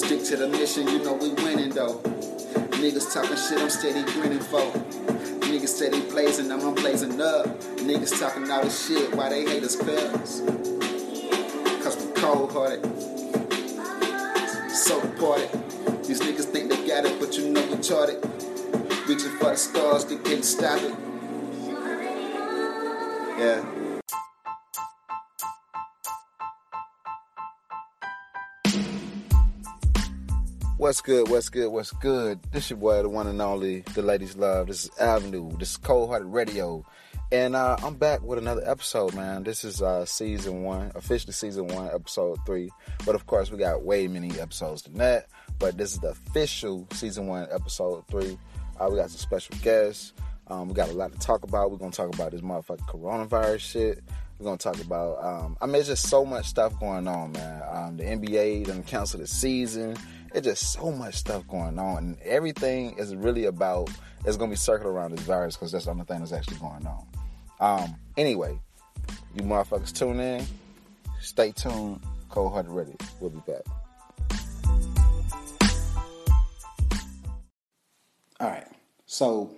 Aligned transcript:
Stick 0.00 0.24
to 0.24 0.36
the 0.38 0.48
mission, 0.48 0.88
you 0.88 0.98
know 1.04 1.12
we 1.12 1.28
winning 1.44 1.68
though. 1.68 1.98
Niggas 2.80 3.12
talking 3.12 3.36
shit, 3.36 3.60
I'm 3.60 3.68
steady 3.68 4.02
grinning 4.12 4.40
for. 4.40 4.62
Niggas 5.46 5.68
steady 5.68 6.00
blazing, 6.00 6.50
I'm 6.50 6.74
blazing 6.74 7.20
up. 7.20 7.46
Niggas 7.76 8.18
talking 8.18 8.50
all 8.50 8.62
this 8.62 8.88
shit, 8.88 9.14
why 9.14 9.28
they 9.28 9.44
hate 9.44 9.62
us 9.62 9.76
cuz? 9.76 10.40
Cause 11.84 12.02
we 12.02 12.12
cold 12.14 12.50
hearted. 12.50 12.82
So 14.70 15.02
departed. 15.02 15.50
These 16.04 16.22
niggas 16.22 16.46
think 16.46 16.70
they 16.70 16.88
got 16.88 17.04
it, 17.04 17.20
but 17.20 17.36
you 17.36 17.50
know 17.50 17.64
we 17.66 17.76
charted. 17.82 18.24
Reaching 19.06 19.36
for 19.36 19.50
the 19.50 19.56
stars, 19.56 20.06
they 20.06 20.16
can't 20.16 20.44
stop 20.44 20.80
it. 20.80 20.94
Yeah. 23.38 23.79
What's 30.80 31.02
good? 31.02 31.28
What's 31.28 31.50
good? 31.50 31.68
What's 31.68 31.92
good? 31.92 32.42
This 32.52 32.70
your 32.70 32.78
boy, 32.78 33.02
the 33.02 33.08
one 33.10 33.26
and 33.26 33.42
only, 33.42 33.80
the 33.94 34.00
ladies 34.00 34.34
love. 34.34 34.68
This 34.68 34.86
is 34.86 34.90
Avenue. 34.98 35.54
This 35.58 35.72
is 35.72 35.76
Cold 35.76 36.08
Hearted 36.08 36.28
Radio, 36.28 36.86
and 37.30 37.54
uh, 37.54 37.76
I'm 37.82 37.96
back 37.96 38.22
with 38.22 38.38
another 38.38 38.62
episode, 38.64 39.12
man. 39.14 39.44
This 39.44 39.62
is 39.62 39.82
uh, 39.82 40.06
season 40.06 40.62
one, 40.62 40.90
officially 40.94 41.34
season 41.34 41.66
one, 41.66 41.90
episode 41.92 42.38
three. 42.46 42.70
But 43.04 43.14
of 43.14 43.26
course, 43.26 43.50
we 43.50 43.58
got 43.58 43.84
way 43.84 44.08
many 44.08 44.30
episodes 44.40 44.80
than 44.80 44.94
that. 44.94 45.26
But 45.58 45.76
this 45.76 45.92
is 45.92 45.98
the 45.98 46.12
official 46.12 46.86
season 46.92 47.26
one, 47.26 47.46
episode 47.52 48.02
three. 48.08 48.38
Uh, 48.80 48.88
we 48.90 48.96
got 48.96 49.10
some 49.10 49.18
special 49.18 49.56
guests. 49.60 50.14
Um, 50.46 50.68
we 50.68 50.72
got 50.72 50.88
a 50.88 50.94
lot 50.94 51.12
to 51.12 51.18
talk 51.18 51.42
about. 51.42 51.70
We're 51.70 51.76
gonna 51.76 51.90
talk 51.90 52.14
about 52.14 52.30
this 52.30 52.40
motherfucking 52.40 52.88
coronavirus 52.88 53.60
shit. 53.60 54.02
We're 54.38 54.44
gonna 54.44 54.56
talk 54.56 54.80
about. 54.80 55.22
Um, 55.22 55.58
I 55.60 55.66
mean, 55.66 55.76
it's 55.76 55.88
just 55.88 56.08
so 56.08 56.24
much 56.24 56.46
stuff 56.46 56.80
going 56.80 57.06
on, 57.06 57.32
man. 57.32 57.62
Um, 57.70 57.96
the 57.98 58.04
NBA 58.04 58.64
done 58.64 58.82
canceled 58.82 59.22
the 59.22 59.26
season 59.26 59.98
it's 60.32 60.46
just 60.46 60.72
so 60.72 60.92
much 60.92 61.14
stuff 61.14 61.46
going 61.48 61.78
on, 61.78 61.98
and 61.98 62.20
everything 62.22 62.98
is 62.98 63.14
really 63.14 63.46
about. 63.46 63.90
It's 64.24 64.36
gonna 64.36 64.50
be 64.50 64.56
circled 64.56 64.92
around 64.92 65.12
this 65.12 65.24
virus 65.24 65.56
because 65.56 65.72
that's 65.72 65.86
the 65.86 65.92
only 65.92 66.04
thing 66.04 66.20
that's 66.20 66.32
actually 66.32 66.58
going 66.58 66.86
on. 66.86 67.06
Um. 67.60 67.96
Anyway, 68.16 68.58
you 69.34 69.42
motherfuckers 69.42 69.92
tune 69.96 70.20
in. 70.20 70.46
Stay 71.20 71.52
tuned. 71.52 72.00
Cold 72.28 72.52
Hearted 72.52 72.70
Ready. 72.70 72.94
We'll 73.20 73.30
be 73.30 73.40
back. 73.40 73.62
All 78.38 78.48
right. 78.48 78.66
So 79.06 79.54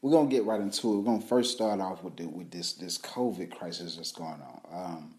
we're 0.00 0.12
gonna 0.12 0.28
get 0.28 0.44
right 0.44 0.60
into 0.60 0.92
it. 0.92 0.96
We're 0.96 1.04
gonna 1.04 1.20
first 1.20 1.52
start 1.54 1.80
off 1.80 2.02
with 2.02 2.16
the, 2.16 2.26
with 2.26 2.50
this 2.50 2.72
this 2.74 2.98
COVID 2.98 3.50
crisis 3.50 3.96
that's 3.96 4.12
going 4.12 4.40
on. 4.40 4.60
Um, 4.72 5.14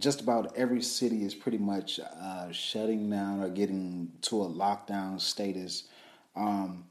just 0.00 0.20
about 0.20 0.56
every 0.56 0.82
city 0.82 1.24
is 1.24 1.34
pretty 1.34 1.58
much 1.58 2.00
uh, 2.00 2.50
shutting 2.50 3.10
down 3.10 3.40
or 3.40 3.48
getting 3.48 4.12
to 4.22 4.42
a 4.42 4.48
lockdown 4.48 5.20
status. 5.20 5.84
Um, 6.34 6.84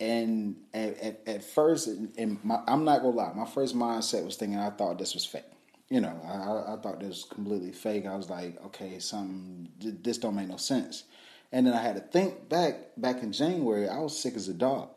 and 0.00 0.56
at, 0.72 0.98
at, 1.00 1.20
at 1.26 1.44
first, 1.44 1.88
and 1.88 2.42
my, 2.44 2.60
I'm 2.66 2.84
not 2.84 3.02
gonna 3.02 3.16
lie, 3.16 3.32
my 3.34 3.46
first 3.46 3.76
mindset 3.76 4.24
was 4.24 4.36
thinking 4.36 4.58
I 4.58 4.70
thought 4.70 4.98
this 4.98 5.14
was 5.14 5.24
fake. 5.24 5.44
You 5.90 6.00
know, 6.00 6.20
I, 6.24 6.74
I 6.74 6.76
thought 6.76 7.00
this 7.00 7.08
was 7.08 7.24
completely 7.24 7.72
fake. 7.72 8.06
I 8.06 8.14
was 8.14 8.28
like, 8.28 8.62
okay, 8.66 8.98
something 8.98 9.68
this 9.80 10.18
don't 10.18 10.36
make 10.36 10.48
no 10.48 10.56
sense. 10.56 11.04
And 11.50 11.66
then 11.66 11.74
I 11.74 11.82
had 11.82 11.96
to 11.96 12.02
think 12.02 12.48
back. 12.48 12.74
Back 12.96 13.22
in 13.22 13.32
January, 13.32 13.88
I 13.88 13.98
was 13.98 14.18
sick 14.18 14.34
as 14.34 14.48
a 14.48 14.54
dog, 14.54 14.90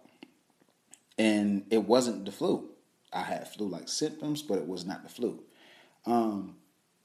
and 1.18 1.66
it 1.70 1.86
wasn't 1.86 2.26
the 2.26 2.32
flu. 2.32 2.70
I 3.14 3.22
had 3.22 3.48
flu-like 3.48 3.90
symptoms, 3.90 4.42
but 4.42 4.58
it 4.58 4.68
was 4.68 4.86
not 4.86 5.04
the 5.04 5.10
flu. 5.10 5.44
Um, 6.06 6.56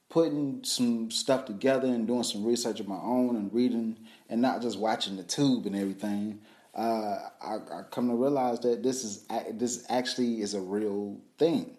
putting 0.09 0.63
some 0.65 1.11
stuff 1.11 1.47
together 1.47 1.89
and 1.89 2.07
doing 2.07 2.23
some 2.23 2.45
research 2.45 2.81
of 2.81 2.89
my 2.89 2.97
own 2.97 3.37
and 3.37 3.53
reading 3.53 3.99
and 4.29 4.41
not 4.41 4.63
just 4.63 4.79
watching 4.79 5.17
the 5.17 5.23
tube 5.23 5.67
and 5.67 5.75
everything, 5.77 6.41
uh, 6.75 7.19
I, 7.43 7.55
I, 7.55 7.83
come 7.91 8.09
to 8.09 8.15
realize 8.15 8.61
that 8.61 8.83
this 8.83 9.03
is 9.03 9.27
this 9.53 9.85
actually 9.89 10.43
is 10.43 10.55
a 10.55 10.61
real 10.61 11.19
thing. 11.39 11.77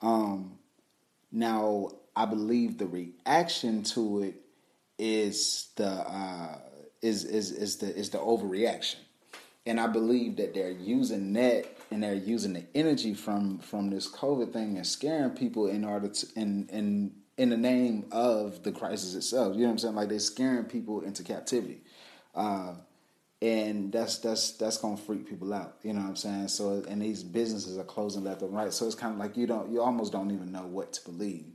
Um, 0.00 0.58
now, 1.30 1.90
I 2.16 2.26
believe 2.26 2.76
the 2.76 2.86
reaction 2.86 3.84
to 3.84 4.22
it 4.24 4.34
is 4.98 5.68
the 5.76 5.86
uh, 5.86 6.58
is 7.00 7.24
is 7.24 7.52
is 7.52 7.76
the 7.76 7.94
is 7.94 8.10
the 8.10 8.18
overreaction, 8.18 8.96
and 9.64 9.78
I 9.80 9.86
believe 9.86 10.36
that 10.36 10.54
they're 10.54 10.70
using 10.70 11.32
that 11.34 11.66
and 11.92 12.02
they're 12.02 12.14
using 12.14 12.52
the 12.52 12.64
energy 12.74 13.14
from 13.14 13.58
from 13.58 13.90
this 13.90 14.10
COVID 14.10 14.52
thing 14.52 14.76
and 14.76 14.86
scaring 14.86 15.30
people 15.30 15.68
in 15.68 15.84
order 15.84 16.08
to 16.08 16.26
and 16.36 16.68
and 16.70 17.12
in 17.42 17.50
the 17.50 17.56
name 17.56 18.06
of 18.12 18.62
the 18.62 18.70
crisis 18.70 19.16
itself. 19.16 19.56
You 19.56 19.62
know 19.62 19.66
what 19.66 19.72
I'm 19.72 19.78
saying? 19.78 19.94
Like 19.96 20.08
they're 20.08 20.20
scaring 20.20 20.64
people 20.64 21.00
into 21.00 21.24
captivity. 21.24 21.82
Uh, 22.36 22.74
and 23.42 23.90
that's 23.90 24.18
that's 24.18 24.52
that's 24.52 24.78
gonna 24.78 24.96
freak 24.96 25.28
people 25.28 25.52
out. 25.52 25.74
You 25.82 25.92
know 25.92 26.02
what 26.02 26.10
I'm 26.10 26.16
saying? 26.16 26.48
So 26.48 26.84
and 26.88 27.02
these 27.02 27.24
businesses 27.24 27.76
are 27.76 27.84
closing 27.84 28.22
left 28.22 28.42
and 28.42 28.54
right. 28.54 28.72
So 28.72 28.86
it's 28.86 28.94
kind 28.94 29.12
of 29.12 29.18
like 29.18 29.36
you 29.36 29.48
don't 29.48 29.72
you 29.72 29.82
almost 29.82 30.12
don't 30.12 30.30
even 30.30 30.52
know 30.52 30.62
what 30.66 30.92
to 30.92 31.04
believe. 31.04 31.46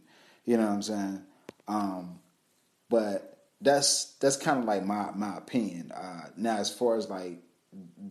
You 0.43 0.57
know 0.57 0.65
what 0.65 0.73
I'm 0.73 0.81
saying? 0.81 1.21
Um, 1.69 2.19
but 2.89 3.45
that's 3.61 4.15
that's 4.19 4.35
kind 4.35 4.59
of 4.59 4.65
like 4.65 4.83
my 4.85 5.11
my 5.15 5.37
opinion. 5.37 5.93
Uh, 5.93 6.25
now 6.35 6.57
as 6.57 6.69
far 6.69 6.97
as 6.97 7.09
like 7.09 7.37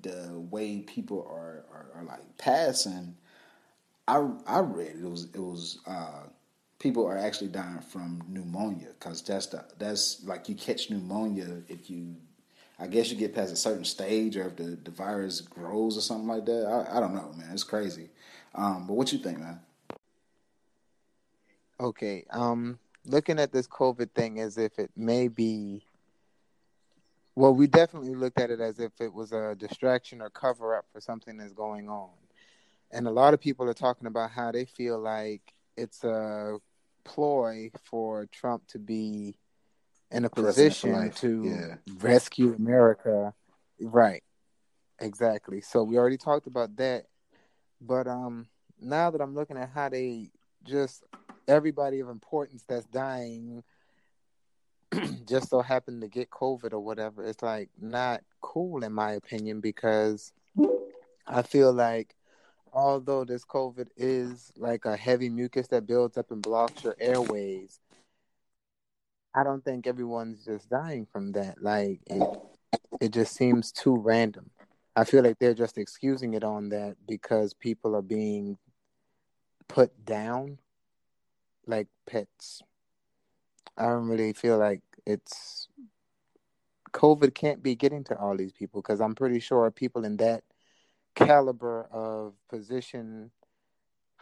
the 0.00 0.30
way 0.50 0.80
people 0.80 1.26
are 1.28 1.66
are, 1.70 1.88
are 1.94 2.04
like 2.04 2.38
passing, 2.38 3.16
I 4.08 4.26
I 4.46 4.60
read 4.60 4.96
it 4.96 5.10
was 5.10 5.24
it 5.34 5.40
was 5.40 5.80
uh, 5.86 6.22
people 6.78 7.06
are 7.06 7.16
actually 7.16 7.48
dying 7.48 7.80
from 7.80 8.22
pneumonia 8.28 8.88
because 8.98 9.22
that's 9.22 9.46
the, 9.46 9.64
that's 9.78 10.24
like 10.24 10.48
you 10.48 10.54
catch 10.54 10.90
pneumonia 10.90 11.62
if 11.68 11.88
you 11.90 12.16
I 12.78 12.86
guess 12.86 13.10
you 13.10 13.16
get 13.16 13.34
past 13.34 13.52
a 13.52 13.56
certain 13.56 13.84
stage 13.84 14.36
or 14.36 14.48
if 14.48 14.56
the, 14.56 14.78
the 14.84 14.90
virus 14.90 15.40
grows 15.40 15.96
or 15.96 16.02
something 16.02 16.28
like 16.28 16.44
that. 16.44 16.66
I, 16.66 16.98
I 16.98 17.00
don't 17.00 17.14
know, 17.14 17.32
man. 17.34 17.48
It's 17.52 17.64
crazy. 17.64 18.10
Um, 18.54 18.86
but 18.86 18.94
what 18.94 19.12
you 19.12 19.18
think, 19.18 19.38
man? 19.38 19.60
Okay. 21.80 22.26
Um, 22.30 22.78
looking 23.06 23.38
at 23.38 23.50
this 23.50 23.66
COVID 23.66 24.10
thing 24.10 24.40
as 24.40 24.58
if 24.58 24.78
it 24.78 24.90
may 24.94 25.28
be 25.28 25.84
well, 27.34 27.54
we 27.54 27.66
definitely 27.66 28.14
looked 28.14 28.40
at 28.40 28.50
it 28.50 28.60
as 28.60 28.80
if 28.80 28.92
it 28.98 29.12
was 29.12 29.32
a 29.32 29.54
distraction 29.54 30.22
or 30.22 30.30
cover 30.30 30.74
up 30.74 30.86
for 30.90 31.02
something 31.02 31.36
that's 31.36 31.52
going 31.52 31.86
on. 31.86 32.08
And 32.90 33.06
a 33.06 33.10
lot 33.10 33.34
of 33.34 33.40
people 33.40 33.68
are 33.68 33.74
talking 33.74 34.06
about 34.06 34.30
how 34.30 34.52
they 34.52 34.64
feel 34.64 34.98
like 34.98 35.52
it's 35.76 36.04
a 36.04 36.58
ploy 37.04 37.70
for 37.84 38.26
Trump 38.32 38.66
to 38.68 38.78
be 38.78 39.36
in 40.10 40.24
a 40.24 40.30
position 40.30 41.10
to 41.12 41.42
yeah. 41.44 41.74
rescue 41.98 42.54
America. 42.54 43.34
Right. 43.80 44.22
Exactly. 45.00 45.60
So 45.60 45.82
we 45.82 45.98
already 45.98 46.16
talked 46.16 46.46
about 46.46 46.76
that. 46.76 47.06
But 47.80 48.06
um 48.06 48.46
now 48.80 49.10
that 49.10 49.20
I'm 49.20 49.34
looking 49.34 49.56
at 49.56 49.70
how 49.70 49.88
they 49.88 50.30
just 50.64 51.04
everybody 51.48 52.00
of 52.00 52.08
importance 52.08 52.64
that's 52.66 52.86
dying 52.86 53.62
just 55.26 55.50
so 55.50 55.60
happened 55.60 56.02
to 56.02 56.08
get 56.08 56.30
COVID 56.30 56.72
or 56.72 56.80
whatever, 56.80 57.24
it's 57.24 57.42
like 57.42 57.68
not 57.80 58.22
cool 58.40 58.84
in 58.84 58.92
my 58.92 59.12
opinion 59.12 59.60
because 59.60 60.32
I 61.26 61.42
feel 61.42 61.72
like 61.72 62.14
although 62.76 63.24
this 63.24 63.42
COVID 63.42 63.88
is 63.96 64.52
like 64.58 64.84
a 64.84 64.96
heavy 64.96 65.30
mucus 65.30 65.66
that 65.68 65.86
builds 65.86 66.18
up 66.18 66.30
and 66.30 66.42
blocks 66.42 66.84
your 66.84 66.94
airways, 67.00 67.80
I 69.34 69.42
don't 69.42 69.64
think 69.64 69.86
everyone's 69.86 70.44
just 70.44 70.68
dying 70.68 71.06
from 71.10 71.32
that. 71.32 71.62
Like 71.62 72.00
it, 72.06 72.38
it 73.00 73.12
just 73.12 73.34
seems 73.34 73.72
too 73.72 73.96
random. 73.96 74.50
I 74.94 75.04
feel 75.04 75.24
like 75.24 75.38
they're 75.38 75.54
just 75.54 75.78
excusing 75.78 76.34
it 76.34 76.44
on 76.44 76.68
that 76.68 76.96
because 77.08 77.54
people 77.54 77.96
are 77.96 78.02
being 78.02 78.58
put 79.68 80.04
down 80.04 80.58
like 81.66 81.88
pets. 82.06 82.62
I 83.78 83.84
don't 83.84 84.06
really 84.06 84.34
feel 84.34 84.58
like 84.58 84.82
it's 85.06 85.68
COVID 86.92 87.34
can't 87.34 87.62
be 87.62 87.74
getting 87.74 88.04
to 88.04 88.18
all 88.18 88.36
these 88.36 88.52
people 88.52 88.82
because 88.82 89.00
I'm 89.00 89.14
pretty 89.14 89.40
sure 89.40 89.70
people 89.70 90.04
in 90.04 90.18
that 90.18 90.44
caliber 91.16 91.88
of 91.90 92.34
position 92.48 93.30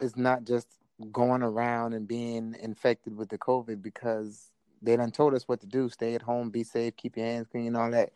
is 0.01 0.17
not 0.17 0.45
just 0.45 0.67
going 1.11 1.43
around 1.43 1.93
and 1.93 2.07
being 2.07 2.55
infected 2.61 3.15
with 3.15 3.29
the 3.29 3.37
COVID 3.37 3.81
because 3.81 4.51
they 4.81 4.95
done 4.95 5.11
told 5.11 5.33
us 5.33 5.47
what 5.47 5.61
to 5.61 5.67
do. 5.67 5.89
Stay 5.89 6.15
at 6.15 6.21
home, 6.21 6.49
be 6.49 6.63
safe, 6.63 6.95
keep 6.95 7.17
your 7.17 7.25
hands 7.25 7.47
clean, 7.51 7.75
all 7.75 7.91
that. 7.91 8.11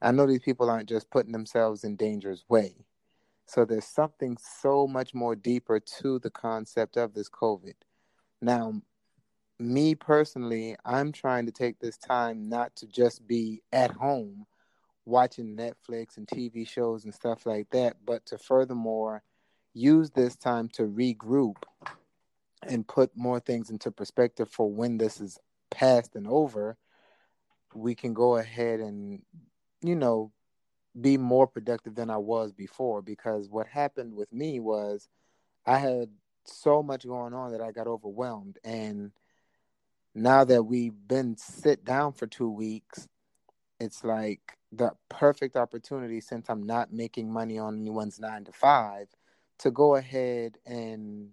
I 0.00 0.12
know 0.12 0.26
these 0.26 0.40
people 0.40 0.70
aren't 0.70 0.88
just 0.88 1.10
putting 1.10 1.32
themselves 1.32 1.84
in 1.84 1.96
danger's 1.96 2.44
way. 2.48 2.86
So 3.46 3.64
there's 3.64 3.86
something 3.86 4.36
so 4.38 4.86
much 4.86 5.14
more 5.14 5.34
deeper 5.34 5.80
to 6.00 6.18
the 6.18 6.30
concept 6.30 6.96
of 6.96 7.14
this 7.14 7.28
COVID. 7.28 7.74
Now, 8.40 8.80
me 9.58 9.94
personally, 9.94 10.76
I'm 10.84 11.12
trying 11.12 11.46
to 11.46 11.52
take 11.52 11.78
this 11.78 11.96
time 11.96 12.48
not 12.48 12.74
to 12.76 12.86
just 12.86 13.26
be 13.26 13.62
at 13.72 13.90
home 13.90 14.46
watching 15.04 15.56
Netflix 15.56 16.16
and 16.16 16.26
TV 16.26 16.66
shows 16.68 17.04
and 17.04 17.14
stuff 17.14 17.46
like 17.46 17.68
that, 17.70 17.96
but 18.04 18.24
to 18.26 18.38
furthermore 18.38 19.22
use 19.74 20.10
this 20.10 20.36
time 20.36 20.68
to 20.68 20.82
regroup 20.82 21.56
and 22.62 22.86
put 22.86 23.10
more 23.16 23.40
things 23.40 23.70
into 23.70 23.90
perspective 23.90 24.48
for 24.48 24.70
when 24.70 24.98
this 24.98 25.20
is 25.20 25.38
past 25.70 26.14
and 26.14 26.26
over. 26.28 26.76
we 27.74 27.94
can 27.94 28.12
go 28.12 28.36
ahead 28.36 28.80
and, 28.80 29.22
you 29.80 29.96
know, 29.96 30.30
be 31.00 31.16
more 31.16 31.46
productive 31.46 31.94
than 31.94 32.10
I 32.10 32.18
was 32.18 32.52
before. 32.52 33.00
Because 33.00 33.48
what 33.48 33.66
happened 33.66 34.14
with 34.14 34.30
me 34.32 34.60
was 34.60 35.08
I 35.66 35.78
had 35.78 36.10
so 36.44 36.82
much 36.82 37.06
going 37.06 37.32
on 37.32 37.52
that 37.52 37.62
I 37.62 37.72
got 37.72 37.86
overwhelmed. 37.86 38.58
And 38.62 39.12
now 40.14 40.44
that 40.44 40.64
we've 40.64 40.94
been 41.08 41.36
sit 41.38 41.84
down 41.84 42.12
for 42.12 42.26
two 42.26 42.50
weeks, 42.50 43.08
it's 43.80 44.04
like 44.04 44.58
the 44.72 44.92
perfect 45.08 45.56
opportunity 45.56 46.20
since 46.20 46.48
I'm 46.48 46.62
not 46.62 46.92
making 46.92 47.30
money 47.30 47.58
on 47.58 47.78
anyone's 47.80 48.18
nine 48.18 48.44
to 48.44 48.52
five 48.52 49.08
to 49.58 49.70
go 49.70 49.96
ahead 49.96 50.56
and 50.66 51.28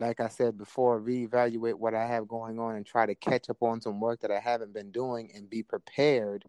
like 0.00 0.18
I 0.18 0.28
said 0.28 0.56
before, 0.56 0.98
reevaluate 0.98 1.74
what 1.74 1.94
I 1.94 2.06
have 2.06 2.26
going 2.26 2.58
on 2.58 2.74
and 2.74 2.86
try 2.86 3.04
to 3.04 3.14
catch 3.14 3.50
up 3.50 3.62
on 3.62 3.82
some 3.82 4.00
work 4.00 4.20
that 4.20 4.30
I 4.30 4.40
haven't 4.40 4.72
been 4.72 4.90
doing 4.90 5.30
and 5.34 5.48
be 5.48 5.62
prepared 5.62 6.46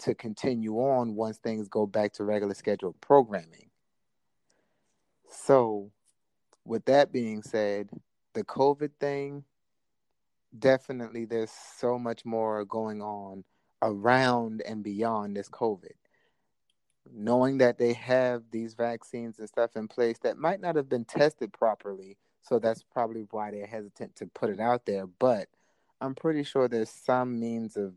to 0.00 0.14
continue 0.14 0.74
on 0.78 1.14
once 1.14 1.38
things 1.38 1.68
go 1.68 1.86
back 1.86 2.12
to 2.14 2.24
regular 2.24 2.54
scheduled 2.54 3.00
programming. 3.00 3.70
So, 5.30 5.92
with 6.64 6.84
that 6.86 7.12
being 7.12 7.42
said, 7.42 7.88
the 8.34 8.42
COVID 8.44 8.90
thing, 8.98 9.44
definitely 10.58 11.24
there's 11.24 11.52
so 11.78 11.98
much 11.98 12.24
more 12.24 12.64
going 12.64 13.00
on 13.00 13.44
around 13.82 14.62
and 14.62 14.82
beyond 14.82 15.36
this 15.36 15.48
COVID. 15.48 15.92
Knowing 17.10 17.58
that 17.58 17.78
they 17.78 17.94
have 17.94 18.42
these 18.50 18.74
vaccines 18.74 19.38
and 19.38 19.48
stuff 19.48 19.76
in 19.76 19.88
place 19.88 20.18
that 20.18 20.36
might 20.36 20.60
not 20.60 20.76
have 20.76 20.88
been 20.88 21.04
tested 21.04 21.52
properly, 21.52 22.18
so 22.42 22.58
that's 22.58 22.82
probably 22.82 23.26
why 23.30 23.50
they're 23.50 23.66
hesitant 23.66 24.14
to 24.16 24.26
put 24.26 24.50
it 24.50 24.60
out 24.60 24.84
there. 24.84 25.06
But 25.06 25.48
I'm 26.00 26.14
pretty 26.14 26.44
sure 26.44 26.68
there's 26.68 26.90
some 26.90 27.40
means 27.40 27.76
of 27.76 27.94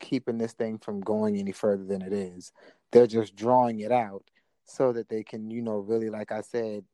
keeping 0.00 0.38
this 0.38 0.52
thing 0.52 0.78
from 0.78 1.00
going 1.00 1.36
any 1.36 1.52
further 1.52 1.84
than 1.84 2.02
it 2.02 2.12
is. 2.12 2.52
They're 2.92 3.06
just 3.06 3.34
drawing 3.34 3.80
it 3.80 3.92
out 3.92 4.24
so 4.64 4.92
that 4.92 5.08
they 5.08 5.22
can, 5.22 5.50
you 5.50 5.62
know, 5.62 5.78
really, 5.78 6.10
like 6.10 6.32
I 6.32 6.40
said, 6.40 6.84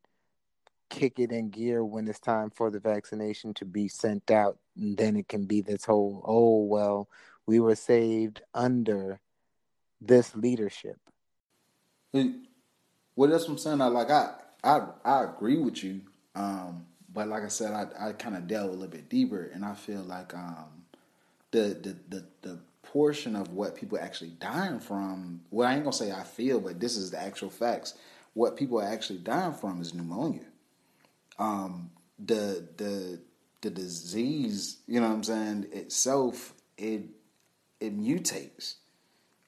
kick 0.89 1.19
it 1.19 1.31
in 1.31 1.51
gear 1.51 1.85
when 1.85 2.09
it's 2.09 2.19
time 2.19 2.51
for 2.51 2.71
the 2.71 2.81
vaccination 2.81 3.55
to 3.55 3.65
be 3.65 3.87
sent 3.87 4.31
out. 4.31 4.59
And 4.77 4.97
then 4.97 5.17
it 5.17 5.29
can 5.29 5.45
be 5.45 5.61
this 5.61 5.85
whole, 5.85 6.25
oh, 6.27 6.65
well, 6.65 7.09
we 7.47 7.61
were 7.61 7.75
saved 7.75 8.43
under 8.55 9.21
this 10.01 10.35
leadership. 10.35 10.99
Well, 12.13 13.31
that's 13.31 13.45
what 13.45 13.53
I'm 13.53 13.59
saying. 13.59 13.81
I 13.81 13.87
like 13.87 14.11
I 14.11 14.35
I 14.65 14.87
I 15.05 15.25
agree 15.25 15.59
with 15.59 15.83
you. 15.83 16.01
Um, 16.35 16.87
but 17.13 17.29
like 17.29 17.43
I 17.43 17.49
said, 17.49 17.73
I 17.73 18.09
I 18.09 18.13
kind 18.13 18.37
of 18.37 18.47
delve 18.47 18.71
a 18.71 18.73
little 18.73 18.89
bit 18.89 19.09
deeper, 19.09 19.51
and 19.53 19.65
I 19.65 19.75
feel 19.75 20.01
like 20.01 20.35
um, 20.35 20.85
the 21.51 21.77
the 21.83 21.97
the 22.09 22.25
the 22.43 22.59
portion 22.83 23.37
of 23.37 23.53
what 23.53 23.77
people 23.77 23.99
actually 24.01 24.31
dying 24.31 24.81
from. 24.81 25.43
Well, 25.51 25.69
I 25.69 25.75
ain't 25.75 25.85
gonna 25.85 25.93
say 25.93 26.13
I 26.13 26.23
feel, 26.23 26.61
but 26.61 26.81
this 26.81 26.97
is 26.97 27.11
the 27.11 27.21
actual 27.21 27.51
facts. 27.51 27.95
What 28.35 28.57
people 28.57 28.81
are 28.81 28.87
actually 28.87 29.19
dying 29.19 29.55
from 29.55 29.81
is 29.81 29.95
pneumonia. 29.95 30.47
Um, 31.39 31.91
the 32.19 32.67
the 32.77 33.21
the 33.61 33.71
disease, 33.71 34.79
you 34.87 35.01
know 35.01 35.09
what 35.09 35.15
I'm 35.15 35.25
saying, 35.25 35.67
itself, 35.73 36.55
it 36.79 37.03
it 37.81 37.99
mutates. 37.99 38.75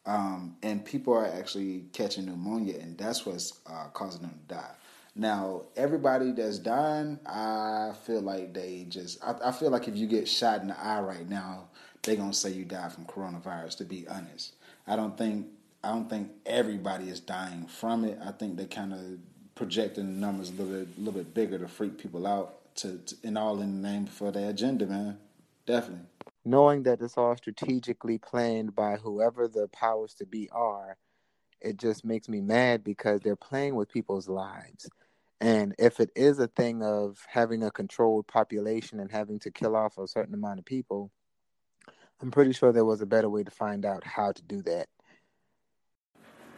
Um, 0.05 0.56
and 0.62 0.84
people 0.84 1.14
are 1.14 1.26
actually 1.26 1.84
catching 1.93 2.26
pneumonia, 2.26 2.79
and 2.81 2.99
that's 2.99 3.25
what's 3.25 3.61
uh, 3.67 3.87
causing 3.93 4.23
them 4.23 4.38
to 4.49 4.55
die. 4.55 4.70
Now, 5.14 5.62
everybody 5.76 6.32
that's 6.32 6.58
dying, 6.58 7.20
I 7.26 7.93
feel 8.05 8.23
like 8.23 8.55
they 8.55 8.87
just, 8.88 9.23
I, 9.23 9.34
I, 9.44 9.52
feel 9.52 9.70
like 9.70 9.87
if 9.87 9.94
you 9.94 10.06
get 10.06 10.26
shot 10.26 10.62
in 10.62 10.69
the 10.69 10.81
eye 10.81 11.00
right 11.00 11.29
now, 11.29 11.69
they're 12.02 12.17
gonna 12.17 12.32
say 12.32 12.50
you 12.50 12.64
died 12.64 12.93
from 12.93 13.05
coronavirus. 13.05 13.76
To 13.79 13.84
be 13.84 14.08
honest, 14.08 14.55
I 14.87 14.96
don't 14.96 15.17
think, 15.17 15.49
I 15.85 15.90
don't 15.90 16.08
think 16.08 16.31
everybody 16.46 17.11
is 17.11 17.20
dying 17.20 17.67
from 17.67 18.05
it. 18.05 18.19
I 18.25 18.32
think 18.32 18.56
they 18.56 18.64
kind 18.64 18.94
of 18.94 19.00
projecting 19.55 20.06
the 20.06 20.26
numbers 20.26 20.49
a 20.49 20.52
little 20.55 20.81
bit, 20.81 20.99
little 20.99 21.12
bit 21.12 21.35
bigger 21.35 21.58
to 21.58 21.69
freak 21.69 21.99
people 21.99 22.26
out, 22.26 22.75
to, 22.76 22.96
to 22.96 23.17
and 23.23 23.37
all 23.37 23.61
in 23.61 23.82
the 23.82 23.88
name 23.88 24.06
for 24.06 24.32
their 24.32 24.49
agenda, 24.49 24.87
man. 24.87 25.19
Definitely 25.67 26.06
knowing 26.44 26.82
that 26.84 27.00
it's 27.00 27.16
all 27.16 27.36
strategically 27.36 28.18
planned 28.18 28.74
by 28.74 28.96
whoever 28.96 29.48
the 29.48 29.68
powers 29.68 30.14
to 30.14 30.26
be 30.26 30.48
are, 30.50 30.96
it 31.60 31.76
just 31.76 32.04
makes 32.04 32.28
me 32.28 32.40
mad 32.40 32.82
because 32.82 33.20
they're 33.20 33.36
playing 33.36 33.74
with 33.74 33.88
people's 33.88 34.28
lives. 34.28 34.88
And 35.40 35.74
if 35.78 36.00
it 36.00 36.10
is 36.14 36.38
a 36.38 36.48
thing 36.48 36.82
of 36.82 37.18
having 37.28 37.62
a 37.62 37.70
controlled 37.70 38.26
population 38.26 39.00
and 39.00 39.10
having 39.10 39.38
to 39.40 39.50
kill 39.50 39.74
off 39.74 39.98
a 39.98 40.06
certain 40.06 40.34
amount 40.34 40.58
of 40.58 40.64
people, 40.64 41.10
I'm 42.20 42.30
pretty 42.30 42.52
sure 42.52 42.72
there 42.72 42.84
was 42.84 43.00
a 43.00 43.06
better 43.06 43.28
way 43.28 43.42
to 43.42 43.50
find 43.50 43.84
out 43.84 44.04
how 44.04 44.32
to 44.32 44.42
do 44.42 44.62
that. 44.62 44.88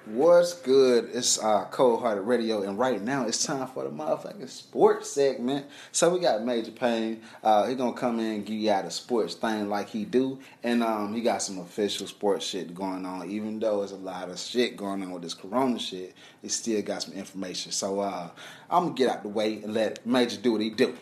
What's 0.06 0.52
good? 0.52 1.08
It's 1.14 1.42
uh, 1.42 1.64
Cold 1.70 2.02
Hearted 2.02 2.22
Radio, 2.22 2.60
and 2.60 2.78
right 2.78 3.00
now 3.00 3.26
it's 3.26 3.42
time 3.42 3.66
for 3.68 3.84
the 3.84 3.88
motherfucking 3.88 4.50
sports 4.50 5.10
segment. 5.10 5.64
So 5.92 6.10
we 6.10 6.20
got 6.20 6.44
Major 6.44 6.72
Payne. 6.72 7.22
Uh, 7.42 7.66
he 7.66 7.74
gonna 7.74 7.94
come 7.94 8.20
in 8.20 8.26
and 8.26 8.44
give 8.44 8.54
you 8.54 8.70
out 8.70 8.84
a 8.84 8.90
sports 8.90 9.34
thing 9.34 9.70
like 9.70 9.88
he 9.88 10.04
do, 10.04 10.40
and 10.62 10.82
um, 10.82 11.14
he 11.14 11.22
got 11.22 11.40
some 11.40 11.58
official 11.58 12.06
sports 12.06 12.44
shit 12.44 12.74
going 12.74 13.06
on. 13.06 13.30
Even 13.30 13.58
though 13.58 13.78
there's 13.78 13.92
a 13.92 13.96
lot 13.96 14.28
of 14.28 14.38
shit 14.38 14.76
going 14.76 15.02
on 15.02 15.10
with 15.10 15.22
this 15.22 15.32
Corona 15.32 15.78
shit, 15.78 16.14
he 16.42 16.50
still 16.50 16.82
got 16.82 17.02
some 17.02 17.14
information. 17.14 17.72
So 17.72 18.00
uh, 18.00 18.28
I'm 18.68 18.84
gonna 18.84 18.94
get 18.94 19.08
out 19.08 19.22
the 19.22 19.30
way 19.30 19.62
and 19.62 19.72
let 19.72 20.04
Major 20.04 20.36
do 20.36 20.52
what 20.52 20.60
he 20.60 20.68
do. 20.68 20.94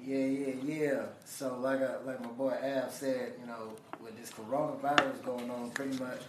Yeah, 0.00 0.18
yeah, 0.18 0.54
yeah. 0.62 1.02
So 1.24 1.58
like 1.58 1.80
I, 1.80 1.86
uh, 1.86 1.98
like 2.06 2.20
my 2.22 2.28
boy 2.28 2.54
Al 2.62 2.90
said, 2.90 3.32
you 3.40 3.46
know, 3.48 3.72
with 4.00 4.16
this 4.16 4.30
coronavirus 4.30 5.24
going 5.24 5.50
on, 5.50 5.70
pretty 5.72 5.98
much 5.98 6.20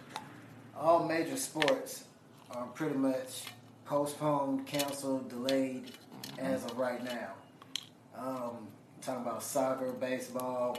all 0.80 1.08
major 1.08 1.38
sports 1.38 2.04
are 2.52 2.66
pretty 2.68 2.96
much 2.96 3.44
postponed, 3.86 4.66
canceled, 4.66 5.30
delayed 5.30 5.92
as 6.38 6.64
of 6.66 6.78
right 6.78 7.04
now. 7.04 7.34
Um, 8.18 8.68
talking 9.02 9.22
about 9.22 9.44
soccer, 9.44 9.92
baseball, 9.92 10.78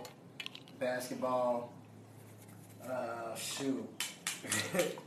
basketball, 0.79 1.73
uh, 2.89 3.35
shoot, 3.37 3.87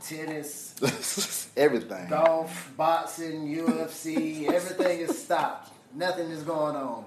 tennis, 0.02 1.50
everything, 1.56 2.08
golf, 2.08 2.72
boxing, 2.76 3.54
UFC, 3.54 4.48
everything 4.52 5.00
is 5.00 5.22
stopped. 5.22 5.72
Nothing 5.94 6.30
is 6.30 6.42
going 6.42 6.76
on. 6.76 7.04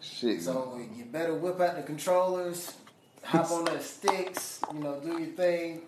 Shit. 0.00 0.42
So 0.42 0.80
you 0.96 1.04
better 1.04 1.34
whip 1.34 1.60
out 1.60 1.76
the 1.76 1.82
controllers, 1.82 2.74
hop 3.22 3.50
on 3.50 3.64
the 3.64 3.80
sticks, 3.80 4.60
you 4.72 4.80
know, 4.80 5.00
do 5.00 5.18
your 5.18 5.32
thing. 5.32 5.82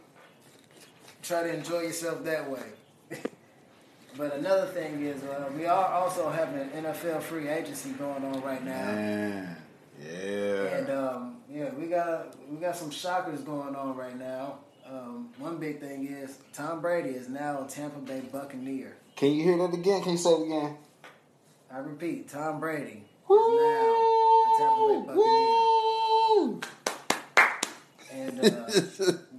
Try 1.23 1.43
to 1.43 1.55
enjoy 1.55 1.81
yourself 1.81 2.23
that 2.25 2.49
way. 2.49 2.63
But 4.17 4.35
another 4.35 4.67
thing 4.67 5.03
is, 5.03 5.23
uh, 5.25 5.51
we 5.57 5.67
are 5.67 5.87
also 5.93 6.31
having 6.31 6.61
an 6.61 6.71
NFL 6.85 7.23
free 7.23 7.49
agency 7.49 7.91
going 7.91 8.25
on 8.25 8.41
right 8.43 8.65
now. 8.65 8.87
Man, 8.93 9.57
yeah. 10.03 10.77
And 10.77 10.91
um, 10.91 11.37
yeah, 11.51 11.71
we 11.75 11.87
got 11.87 12.35
we 12.51 12.59
got 12.59 12.77
some 12.77 12.91
shockers 12.91 13.41
going 13.41 13.75
on 13.75 13.97
right 13.97 14.19
now. 14.19 14.59
Um, 14.89 15.31
one 15.39 15.59
big 15.59 15.81
thing 15.81 16.07
is 16.07 16.39
Tom 16.53 16.81
Brady 16.81 17.11
is 17.11 17.29
now 17.29 17.65
a 17.65 17.69
Tampa 17.69 17.99
Bay 17.99 18.23
Buccaneer. 18.33 18.97
Can 19.17 19.33
you 19.33 19.43
hear 19.43 19.59
that 19.59 19.75
again? 19.75 20.03
Can 20.03 20.13
you 20.13 20.19
say 20.19 20.31
it 20.31 20.43
again? 20.47 20.77
I 21.73 21.79
repeat, 21.79 22.29
Tom 22.29 22.61
Brady 22.61 23.03
Woo! 23.27 23.37
is 23.37 23.61
now 23.61 23.95
a 24.45 24.59
Tampa 24.59 24.87
Bay 24.89 25.01
Buccaneer. 25.07 25.17
Woo! 25.17 26.61
And 28.13 28.41
uh, 28.41 28.69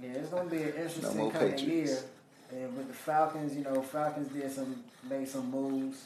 yeah, 0.00 0.18
it's 0.18 0.28
gonna 0.28 0.50
be 0.50 0.62
an 0.62 0.68
interesting 0.74 1.16
no 1.16 1.30
kind 1.30 1.54
of 1.54 1.60
year. 1.60 1.98
And 2.50 2.76
with 2.76 2.88
the 2.88 2.94
Falcons, 2.94 3.54
you 3.54 3.62
know, 3.62 3.82
Falcons 3.82 4.32
did 4.32 4.50
some 4.50 4.82
made 5.08 5.28
some 5.28 5.50
moves 5.50 6.04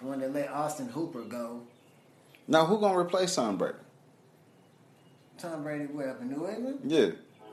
when 0.00 0.20
they 0.20 0.28
let 0.28 0.50
Austin 0.50 0.88
Hooper 0.88 1.22
go. 1.22 1.62
Now 2.46 2.66
who 2.66 2.78
gonna 2.78 2.98
replace 2.98 3.34
Tom 3.34 3.56
Brady? 3.56 3.78
Tom 5.38 5.62
Brady 5.62 5.86
where 5.86 6.10
up 6.10 6.20
in 6.20 6.30
New 6.30 6.48
England? 6.48 6.80
Yeah. 6.84 7.10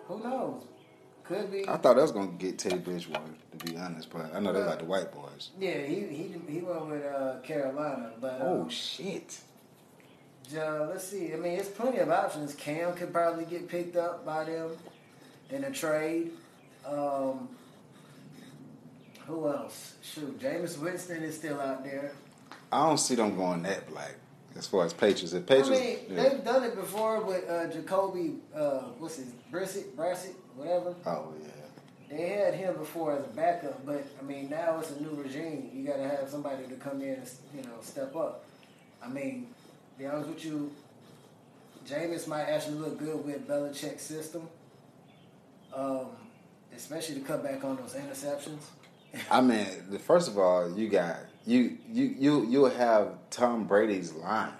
Who 0.08 0.20
knows? 0.20 0.64
Could 1.24 1.52
be. 1.52 1.68
I 1.68 1.78
thought 1.78 1.96
that 1.96 2.02
was 2.02 2.12
gonna 2.12 2.32
get 2.38 2.58
Teddy 2.58 2.78
Bridgewater, 2.78 3.24
to 3.58 3.66
be 3.66 3.78
honest, 3.78 4.10
but 4.10 4.34
I 4.34 4.40
know 4.40 4.54
they 4.54 4.62
like 4.62 4.80
the 4.80 4.86
white 4.86 5.12
boys. 5.12 5.50
Yeah, 5.60 5.82
he 5.82 6.02
he 6.08 6.36
he 6.48 6.62
went 6.62 6.88
with 6.88 7.06
uh, 7.06 7.40
Carolina, 7.44 8.12
but 8.20 8.40
oh 8.42 8.62
um, 8.62 8.70
shit. 8.70 9.40
Uh, 10.56 10.88
let's 10.88 11.04
see. 11.04 11.34
I 11.34 11.36
mean, 11.36 11.60
it's 11.60 11.68
plenty 11.68 11.98
of 11.98 12.10
options. 12.10 12.56
Cam 12.56 12.94
could 12.94 13.12
probably 13.12 13.44
get 13.44 13.68
picked 13.68 13.98
up 13.98 14.26
by 14.26 14.46
them 14.46 14.72
in 15.50 15.66
a 15.66 15.72
trade. 15.72 16.32
Um, 16.86 17.50
who 19.28 19.48
else? 19.50 19.96
Shoot, 20.02 20.40
Jameis 20.40 20.78
Winston 20.80 21.24
is 21.24 21.36
still 21.36 21.60
out 21.62 21.84
there. 21.84 22.14
I 22.72 22.88
don't 22.88 22.98
see 22.98 23.16
them 23.16 23.36
going 23.36 23.64
that 23.64 23.88
black 23.90 24.16
as 24.58 24.68
far 24.68 24.86
as 24.86 24.94
Patriots. 24.94 25.34
If 25.34 25.46
Patriots, 25.46 25.70
I 25.80 25.84
mean, 25.84 25.98
yeah. 26.10 26.30
they've 26.30 26.44
done 26.44 26.64
it 26.64 26.76
before 26.76 27.22
with 27.22 27.50
uh, 27.50 27.68
Jacoby. 27.68 28.36
Uh, 28.56 28.80
what's 29.00 29.18
his 29.18 29.28
Brissett, 29.52 29.96
Brissett, 29.96 30.34
whatever. 30.56 30.96
Oh 31.06 31.34
yeah. 31.42 31.50
They 32.10 32.30
had 32.30 32.54
him 32.54 32.76
before 32.78 33.18
as 33.18 33.26
a 33.26 33.28
backup, 33.30 33.86
but 33.86 34.04
I 34.20 34.24
mean 34.24 34.50
now 34.50 34.80
it's 34.80 34.92
a 34.92 35.02
new 35.02 35.12
regime. 35.12 35.70
You 35.74 35.86
got 35.86 35.98
to 35.98 36.08
have 36.08 36.30
somebody 36.30 36.66
to 36.68 36.76
come 36.76 37.02
in 37.02 37.16
and 37.16 37.30
you 37.56 37.64
know 37.64 37.78
step 37.82 38.16
up. 38.16 38.46
I 39.04 39.10
mean, 39.10 39.48
be 39.98 40.06
honest 40.06 40.30
with 40.30 40.46
you, 40.46 40.72
Jameis 41.88 42.28
might 42.28 42.44
actually 42.44 42.76
look 42.80 42.98
good 42.98 43.26
with 43.26 43.48
Belichick's 43.48 44.04
system. 44.04 44.48
um, 45.74 46.08
especially 46.76 47.16
to 47.16 47.22
cut 47.22 47.44
back 47.44 47.64
on 47.64 47.76
those 47.78 47.94
interceptions. 47.94 48.62
I 49.32 49.42
mean, 49.42 49.66
first 50.00 50.28
of 50.28 50.38
all, 50.38 50.78
you 50.78 50.90
got 50.90 51.18
you 51.46 51.78
you 51.90 52.16
you 52.18 52.46
you'll 52.48 52.70
have 52.70 53.14
Tom 53.30 53.66
Brady's 53.68 54.14
line. 54.14 54.54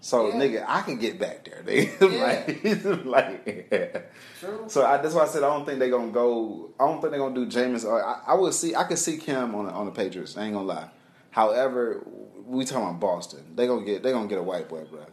So 0.00 0.28
Yeah. 0.28 0.34
nigga, 0.34 0.64
I 0.66 0.82
can 0.82 0.96
get 0.96 1.18
back 1.20 1.44
there. 1.44 1.62
Nigga. 1.64 3.04
like, 3.04 3.04
like 3.04 4.10
True. 4.40 4.64
So 4.66 4.84
I, 4.84 4.96
that's 4.98 5.14
why 5.14 5.22
I 5.22 5.26
said 5.26 5.44
I 5.44 5.48
don't 5.54 5.64
think 5.64 5.78
they're 5.78 5.90
gonna 5.90 6.10
go. 6.10 6.70
I 6.80 6.86
don't 6.86 7.00
think 7.00 7.12
they're 7.12 7.20
gonna 7.20 7.34
do 7.34 7.46
Jameis. 7.46 7.84
Or 7.84 8.04
I, 8.04 8.20
I 8.26 8.34
would 8.34 8.52
see. 8.54 8.74
I 8.74 8.84
could 8.84 8.98
see 8.98 9.16
Cam 9.16 9.54
on 9.54 9.66
the, 9.66 9.70
on 9.72 9.86
the 9.86 9.92
Patriots. 9.92 10.36
I 10.36 10.44
ain't 10.44 10.54
gonna 10.54 10.66
lie. 10.66 10.88
However, 11.30 12.02
we 12.44 12.64
talking 12.64 12.88
about 12.88 13.00
Boston. 13.00 13.44
They 13.54 13.66
gonna 13.68 13.84
get. 13.84 14.02
They 14.02 14.10
gonna 14.12 14.26
get 14.28 14.38
a 14.38 14.42
white 14.42 14.68
boy, 14.68 14.84
bro. 14.90 15.06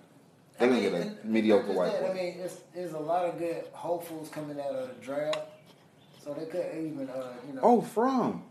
They 0.57 0.65
I 0.65 0.69
gonna 0.69 0.81
mean, 0.81 0.91
get 0.91 1.23
a 1.23 1.27
mediocre 1.27 1.71
white 1.71 1.91
that, 1.91 2.01
boy. 2.01 2.09
I 2.09 2.13
mean, 2.13 2.33
it's, 2.39 2.57
there's 2.73 2.93
a 2.93 2.99
lot 2.99 3.25
of 3.25 3.37
good 3.37 3.63
hopefuls 3.71 4.29
coming 4.29 4.59
out 4.59 4.71
of 4.75 4.89
the 4.89 4.95
draft, 5.05 5.39
so 6.29 6.39
they 6.39 6.45
could 6.45 6.65
even, 6.75 7.09
uh, 7.09 7.33
you 7.47 7.53
know. 7.55 7.61
oh, 7.63 7.81
from 7.81 8.43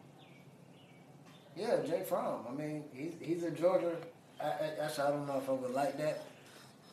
Yeah, 1.56 1.76
Jake 1.86 2.06
Fromm. 2.06 2.40
I 2.50 2.52
mean, 2.54 2.84
he's 2.92 3.12
he's 3.20 3.42
a 3.44 3.50
Georgia. 3.50 3.94
I, 4.40 4.46
I, 4.46 4.72
actually, 4.82 5.04
I 5.04 5.10
don't 5.10 5.26
know 5.26 5.38
if 5.38 5.48
I 5.48 5.52
would 5.52 5.72
like 5.74 5.96
that 5.98 6.24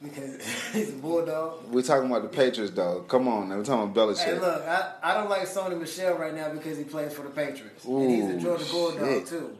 because 0.04 0.46
he's 0.74 0.90
a 0.90 0.94
bulldog. 0.94 1.66
We're 1.72 1.82
talking 1.82 2.10
about 2.10 2.24
the 2.24 2.30
Patriots 2.38 2.74
though. 2.76 3.02
Come 3.08 3.28
on, 3.28 3.50
now. 3.50 3.58
we're 3.58 3.64
talking 3.66 3.90
about 3.92 3.96
Belichick. 4.10 4.26
Hey, 4.26 4.40
look, 4.40 4.64
I, 4.68 4.94
I 5.02 5.14
don't 5.16 5.30
like 5.30 5.44
Sony 5.48 5.80
Michel 5.80 6.16
right 6.18 6.34
now 6.36 6.50
because 6.54 6.78
he 6.78 6.84
plays 6.84 7.14
for 7.14 7.24
the 7.24 7.30
Patriots, 7.30 7.84
and 7.86 8.12
he's 8.12 8.30
a 8.30 8.38
Georgia 8.40 8.66
bulldog 8.72 9.00
shit. 9.08 9.28
too. 9.28 9.58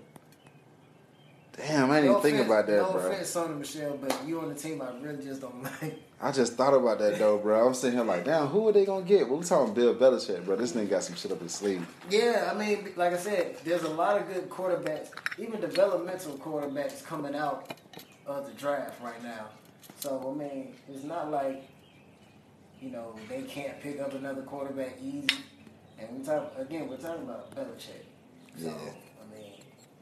Damn, 1.58 1.90
I 1.90 2.02
didn't 2.02 2.12
No 2.12 2.20
even 2.20 2.22
think 2.22 2.36
offense- 2.36 2.48
about 2.52 2.68
that, 2.68 2.78
bro. 2.80 2.86
no 2.88 2.92
bro. 3.00 3.12
offense, 3.12 3.34
Sony 3.36 3.58
Michel, 3.58 3.98
but 4.02 4.28
you 4.28 4.40
on 4.42 4.50
the 4.50 4.56
team, 4.56 4.82
I 4.82 4.90
really 5.02 5.24
just 5.24 5.42
don't 5.42 5.64
like. 5.82 6.00
I 6.26 6.32
just 6.32 6.54
thought 6.54 6.74
about 6.74 6.98
that 6.98 7.20
though, 7.20 7.38
bro. 7.38 7.68
I'm 7.68 7.76
sitting 7.76 8.00
here 8.00 8.04
like, 8.04 8.26
damn, 8.26 8.48
who 8.48 8.68
are 8.68 8.72
they 8.72 8.84
gonna 8.84 9.06
get? 9.06 9.30
Well, 9.30 9.38
we 9.38 9.46
talking 9.46 9.76
Bill 9.76 9.94
Belichick, 9.94 10.44
bro. 10.44 10.56
This 10.56 10.72
nigga 10.72 10.90
got 10.90 11.04
some 11.04 11.16
shit 11.16 11.32
up 11.32 11.40
his 11.40 11.54
sleeve. 11.54 11.88
Yeah, 12.10 12.52
I 12.52 12.58
mean, 12.58 12.94
like 12.96 13.14
I 13.14 13.18
said, 13.18 13.58
there's 13.64 13.84
a 13.84 13.90
lot 13.90 14.20
of 14.20 14.28
good 14.28 14.50
quarterbacks, 14.50 15.10
even 15.38 15.62
developmental 15.62 16.36
quarterbacks 16.40 17.06
coming 17.06 17.36
out 17.36 17.76
of 18.26 18.48
the 18.48 18.54
draft 18.54 19.00
right 19.04 19.22
now. 19.22 19.50
So 20.00 20.34
I 20.34 20.36
mean, 20.36 20.74
it's 20.90 21.04
not 21.04 21.30
like 21.30 21.70
you 22.82 22.90
know 22.90 23.16
they 23.30 23.44
can't 23.44 23.80
pick 23.80 24.00
up 24.00 24.16
another 24.16 24.42
quarterback 24.42 24.98
easy. 25.00 25.28
And 26.00 26.10
we 26.18 26.26
talk 26.26 26.54
again, 26.58 26.90
we're 26.90 26.98
talking 26.98 27.22
about 27.22 27.54
Belichick. 27.56 28.02
So 28.58 28.66
Yeah. 28.66 28.72
I 29.22 29.38
mean, 29.38 29.52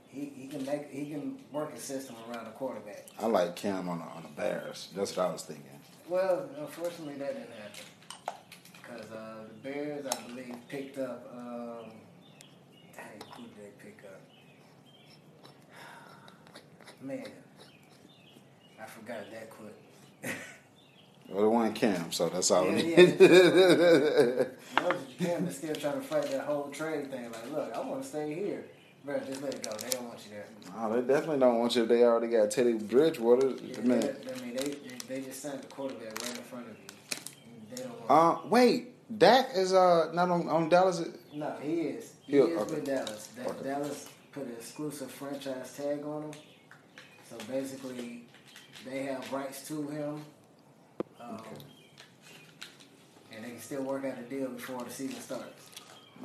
he, 0.08 0.32
he 0.34 0.48
can 0.48 0.66
make 0.66 0.90
he 0.90 1.12
can 1.12 1.38
work 1.52 1.74
a 1.76 1.80
system 1.82 2.16
around 2.32 2.48
a 2.48 2.52
quarterback. 2.52 3.08
I 3.20 3.26
like 3.26 3.58
Cam 3.58 3.90
on 3.90 4.00
the 4.00 4.06
on 4.06 4.24
the 4.24 4.42
Bears. 4.42 4.88
That's 4.96 5.18
what 5.18 5.28
I 5.28 5.34
was 5.34 5.44
thinking. 5.44 5.73
Well, 6.10 6.50
unfortunately, 6.60 7.16
that 7.16 7.34
didn't 7.34 7.50
happen 7.52 7.86
because 8.82 9.12
uh, 9.12 9.36
the 9.48 9.70
Bears, 9.70 10.06
I 10.06 10.22
believe, 10.28 10.56
picked 10.68 10.98
up. 11.00 11.32
Um, 11.36 11.92
dang, 12.96 13.22
who 13.36 13.44
did 13.44 13.58
they 13.58 13.72
pick 13.84 14.04
up? 14.06 14.22
Man, 17.02 17.26
I 18.82 18.86
forgot 18.86 19.24
that 19.32 19.50
quick. 19.50 19.76
Well, 21.30 21.46
it 21.46 21.50
wasn't 21.50 21.76
Cam, 21.76 22.12
so 22.12 22.30
that's 22.30 22.52
all 22.52 22.66
we 22.68 22.82
Yeah, 22.92 22.98
need. 22.98 23.20
Notice 23.20 24.50
Japan 25.18 25.48
is 25.48 25.58
still 25.58 25.76
trying 25.76 26.02
to 26.02 26.02
fight 26.02 26.24
that 26.32 26.42
whole 26.46 26.70
trade 26.70 27.10
thing. 27.10 27.32
Like, 27.32 27.52
look, 27.52 27.74
I 27.74 27.80
want 27.80 28.02
to 28.04 28.08
stay 28.08 28.34
here, 28.36 28.66
bro. 29.04 29.20
Just 29.20 29.42
let 29.42 29.54
it 29.54 29.64
go. 29.64 29.72
They 29.78 29.90
don't 29.90 30.06
want 30.08 30.20
you 30.26 30.32
there. 30.32 30.46
oh, 30.78 30.94
they 31.02 31.08
definitely 31.14 31.40
don't 31.40 31.60
want 31.60 31.76
you. 31.76 31.84
if 31.84 31.90
They 31.90 32.04
already 32.04 32.28
got 32.28 32.52
Teddy 32.52 32.74
Bridgewater. 32.74 33.50
Yeah, 33.64 33.80
Man. 33.82 34.00
they, 34.00 34.08
I 34.08 34.46
mean, 34.46 34.56
they, 34.56 34.64
they 34.70 34.96
they 35.08 35.22
just 35.22 35.42
signed 35.42 35.62
the 35.62 35.68
quarterback 35.68 36.20
right 36.22 36.38
in 36.38 36.44
front 36.44 36.68
of 36.68 36.74
you. 36.78 37.76
They 37.76 37.84
don't 37.84 38.10
want. 38.10 38.46
Uh, 38.46 38.48
wait, 38.50 39.18
Dak 39.18 39.50
is 39.56 39.74
uh 39.74 40.12
not 40.14 40.30
on, 40.30 40.48
on 40.50 40.70
Dallas. 40.70 41.02
No, 41.34 41.56
he 41.62 41.74
is. 41.82 42.14
He 42.26 42.34
He'll- 42.34 42.48
is 42.48 42.58
okay. 42.62 42.76
with 42.76 42.86
Dallas. 42.86 43.30
Da- 43.36 43.50
Okay. 43.52 43.64
Dallas 43.70 44.08
put 44.32 44.44
an 44.46 44.54
exclusive 44.58 45.12
franchise 45.12 45.76
tag 45.76 46.04
on 46.06 46.24
him. 46.24 46.32
So 47.30 47.36
basically, 47.52 48.24
they 48.86 49.04
have 49.04 49.32
rights 49.32 49.68
to 49.68 49.88
him. 49.88 50.22
Um, 51.20 51.40
And 53.36 53.44
they 53.44 53.50
can 53.50 53.60
still 53.60 53.82
work 53.84 54.06
out 54.06 54.18
a 54.20 54.22
deal 54.24 54.48
before 54.50 54.84
the 54.84 54.92
season 54.92 55.20
starts. 55.22 55.70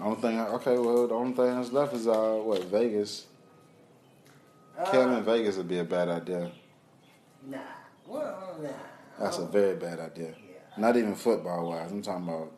Only 0.01 0.21
thing, 0.21 0.39
okay, 0.41 0.79
well, 0.79 1.09
the 1.09 1.15
only 1.15 1.35
thing 1.35 1.57
that's 1.57 1.73
left 1.73 1.93
is 1.95 2.07
uh 2.07 2.41
what 2.43 2.63
Vegas. 2.65 3.27
Cam 4.93 5.09
in 5.13 5.19
Uh, 5.19 5.21
Vegas 5.23 5.57
would 5.57 5.69
be 5.69 5.79
a 5.81 5.85
bad 5.85 6.09
idea. 6.09 6.53
nah. 7.47 7.59
Well, 8.07 8.57
nah. 8.63 8.69
That's 9.19 9.39
a 9.39 9.47
very 9.47 9.75
bad 9.75 9.99
idea. 9.99 10.29
Yeah. 10.39 10.57
Not 10.77 10.97
even 10.97 11.17
football 11.17 11.69
wise. 11.71 11.91
I'm 11.91 12.01
talking 12.01 12.29
about, 12.29 12.53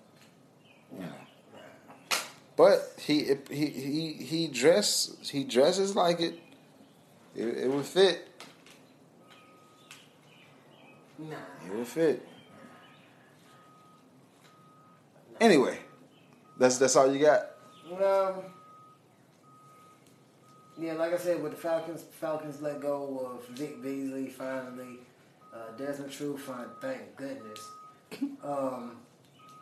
you 0.93 1.01
know. 1.01 2.19
But 2.57 2.93
he 2.99 3.35
he 3.51 3.67
he 3.67 4.13
he 4.13 4.47
dress 4.49 5.17
he 5.23 5.45
dresses 5.45 5.97
like 5.97 6.21
it. 6.21 6.35
It, 7.35 7.47
it 7.65 7.71
would 7.71 7.87
fit. 7.87 8.29
Nah. 11.19 11.37
It 11.67 11.75
would 11.75 11.87
fit. 11.87 12.27
Anyway, 15.41 15.79
that's 16.61 16.79
that's 16.79 16.95
all 16.95 17.13
you 17.13 17.19
got. 17.19 17.41
Um, 17.91 18.45
yeah, 20.79 20.93
like 20.93 21.13
I 21.13 21.19
said, 21.19 21.43
with 21.43 21.53
the 21.53 21.59
Falcons, 21.59 22.05
Falcons 22.21 22.61
let 22.63 22.81
go 22.81 23.33
of 23.35 23.49
Vic 23.57 23.83
Beasley 23.83 24.29
finally. 24.29 24.99
Uh, 25.53 25.77
Desmond 25.77 26.13
Trufant, 26.13 26.69
thank 26.81 27.17
goodness. 27.17 27.69
Um, 28.43 28.97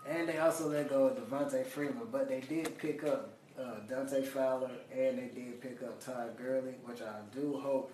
and 0.09 0.26
they 0.26 0.38
also 0.38 0.69
let 0.69 0.88
go 0.88 1.09
of 1.09 1.19
Devonta 1.19 1.67
Freeman, 1.67 2.09
but 2.11 2.28
they 2.28 2.40
did 2.40 2.78
pick 2.78 3.05
up 3.05 3.35
uh, 3.61 3.81
Dante 3.87 4.23
Fowler 4.23 4.71
and 4.90 5.19
they 5.19 5.31
did 5.35 5.61
pick 5.61 5.83
up 5.83 6.02
Todd 6.02 6.35
Gurley, 6.38 6.75
which 6.85 7.02
I 7.02 7.17
do 7.35 7.61
hope 7.62 7.93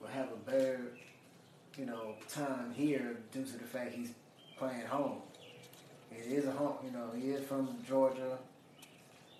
will 0.00 0.08
have 0.08 0.28
a 0.32 0.50
better, 0.50 0.92
you 1.76 1.84
know, 1.84 2.14
time 2.30 2.72
here 2.74 3.18
due 3.30 3.44
to 3.44 3.58
the 3.58 3.64
fact 3.64 3.92
he's 3.92 4.12
playing 4.56 4.86
home. 4.86 5.20
It 6.10 6.26
is 6.32 6.46
a 6.46 6.52
home, 6.52 6.74
you 6.84 6.90
know, 6.90 7.10
he 7.16 7.30
is 7.30 7.46
from 7.46 7.68
Georgia. 7.86 8.38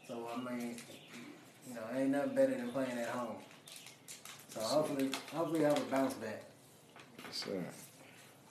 So 0.06 0.28
I 0.34 0.50
mean, 0.50 0.76
you 1.68 1.74
know, 1.74 1.80
ain't 1.94 2.10
nothing 2.10 2.34
better 2.34 2.54
than 2.54 2.68
playing 2.70 2.98
at 2.98 3.08
home. 3.08 3.36
So 4.48 4.60
hopefully, 4.60 5.10
hopefully 5.32 5.64
I 5.64 5.72
will 5.72 5.80
bounce 5.90 6.14
back. 6.14 6.42
Yes, 7.18 7.44
sir. 7.44 7.64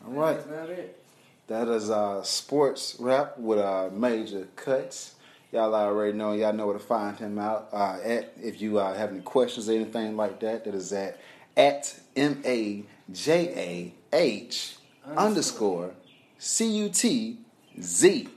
All 0.06 0.14
right. 0.14 0.36
That's 0.36 0.48
about 0.48 0.70
it. 0.70 1.04
That 1.48 1.68
is 1.68 1.90
uh, 1.90 2.24
sports 2.24 2.96
rap 3.00 3.38
with 3.38 3.60
uh, 3.60 3.90
major 3.92 4.48
cuts. 4.56 5.16
Y'all 5.52 5.74
already 5.74 6.16
know. 6.16 6.34
Y'all 6.34 6.54
know 6.54 6.68
where 6.68 6.78
to 6.78 6.84
find 6.84 7.18
him 7.18 7.40
out 7.40 7.70
uh, 7.74 7.98
at. 8.04 8.34
If 8.42 8.62
you 8.62 8.78
uh, 8.80 8.94
have 8.94 9.10
any 9.12 9.22
questions 9.22 9.68
or 9.68 9.74
anything 9.74 10.16
like 10.16 10.40
that, 10.42 10.64
that 10.66 10.76
is 10.76 10.94
at 10.94 11.20
at 11.58 12.00
m 12.16 12.42
a 12.46 12.86
j 13.12 13.94
a 14.12 14.16
h 14.16 14.78
underscore 15.18 15.92
c 16.38 16.66
u 16.68 16.90
t 16.90 17.40
z 17.82 18.30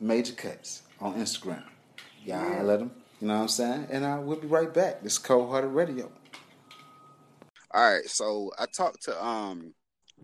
major 0.00 0.32
cuts 0.32 0.82
on 1.00 1.14
Instagram. 1.14 1.62
Y'all 2.24 2.50
Yeah. 2.50 2.72
at 2.72 2.80
him. 2.80 2.90
You 3.20 3.28
know 3.28 3.34
what 3.34 3.42
I'm 3.42 3.48
saying? 3.48 3.86
And 3.90 4.04
uh, 4.04 4.20
we'll 4.22 4.40
be 4.40 4.48
right 4.48 4.72
back. 4.72 5.02
This 5.02 5.12
is 5.12 5.18
Cold 5.18 5.50
Hearted 5.50 5.68
Radio. 5.68 6.10
All 7.70 7.92
right, 7.92 8.04
so 8.08 8.50
I 8.58 8.66
talked 8.66 9.04
to 9.04 9.24
um, 9.24 9.74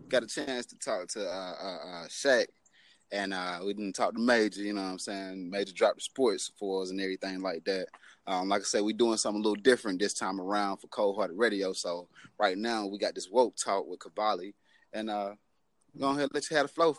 got 0.07 0.23
a 0.23 0.27
chance 0.27 0.65
to 0.67 0.77
talk 0.77 1.07
to 1.09 1.25
uh, 1.25 1.55
uh, 1.61 1.77
uh 1.87 2.07
Shaq, 2.07 2.45
and 3.11 3.33
uh, 3.33 3.59
we 3.65 3.73
didn't 3.73 3.93
talk 3.93 4.13
to 4.13 4.19
Major. 4.19 4.61
You 4.61 4.73
know 4.73 4.83
what 4.83 4.89
I'm 4.89 4.99
saying? 4.99 5.49
Major 5.49 5.73
dropped 5.73 5.97
the 5.97 6.01
sports 6.01 6.51
for 6.59 6.83
us 6.83 6.91
and 6.91 7.01
everything 7.01 7.41
like 7.41 7.63
that. 7.65 7.87
Um, 8.27 8.49
like 8.49 8.61
I 8.61 8.65
said, 8.65 8.83
we're 8.83 8.95
doing 8.95 9.17
something 9.17 9.41
a 9.41 9.43
little 9.43 9.61
different 9.61 9.99
this 9.99 10.13
time 10.13 10.39
around 10.39 10.77
for 10.77 10.87
Cold 10.87 11.15
Hearted 11.15 11.37
Radio. 11.37 11.73
So 11.73 12.07
right 12.37 12.57
now 12.57 12.85
we 12.85 12.99
got 12.99 13.15
this 13.15 13.29
woke 13.29 13.55
talk 13.55 13.87
with 13.87 13.99
Cavalli, 13.99 14.53
and 14.93 15.09
uh, 15.09 15.31
go 15.99 16.09
ahead, 16.09 16.29
let 16.33 16.49
you 16.51 16.57
have 16.57 16.67
the 16.67 16.73
flow. 16.73 16.95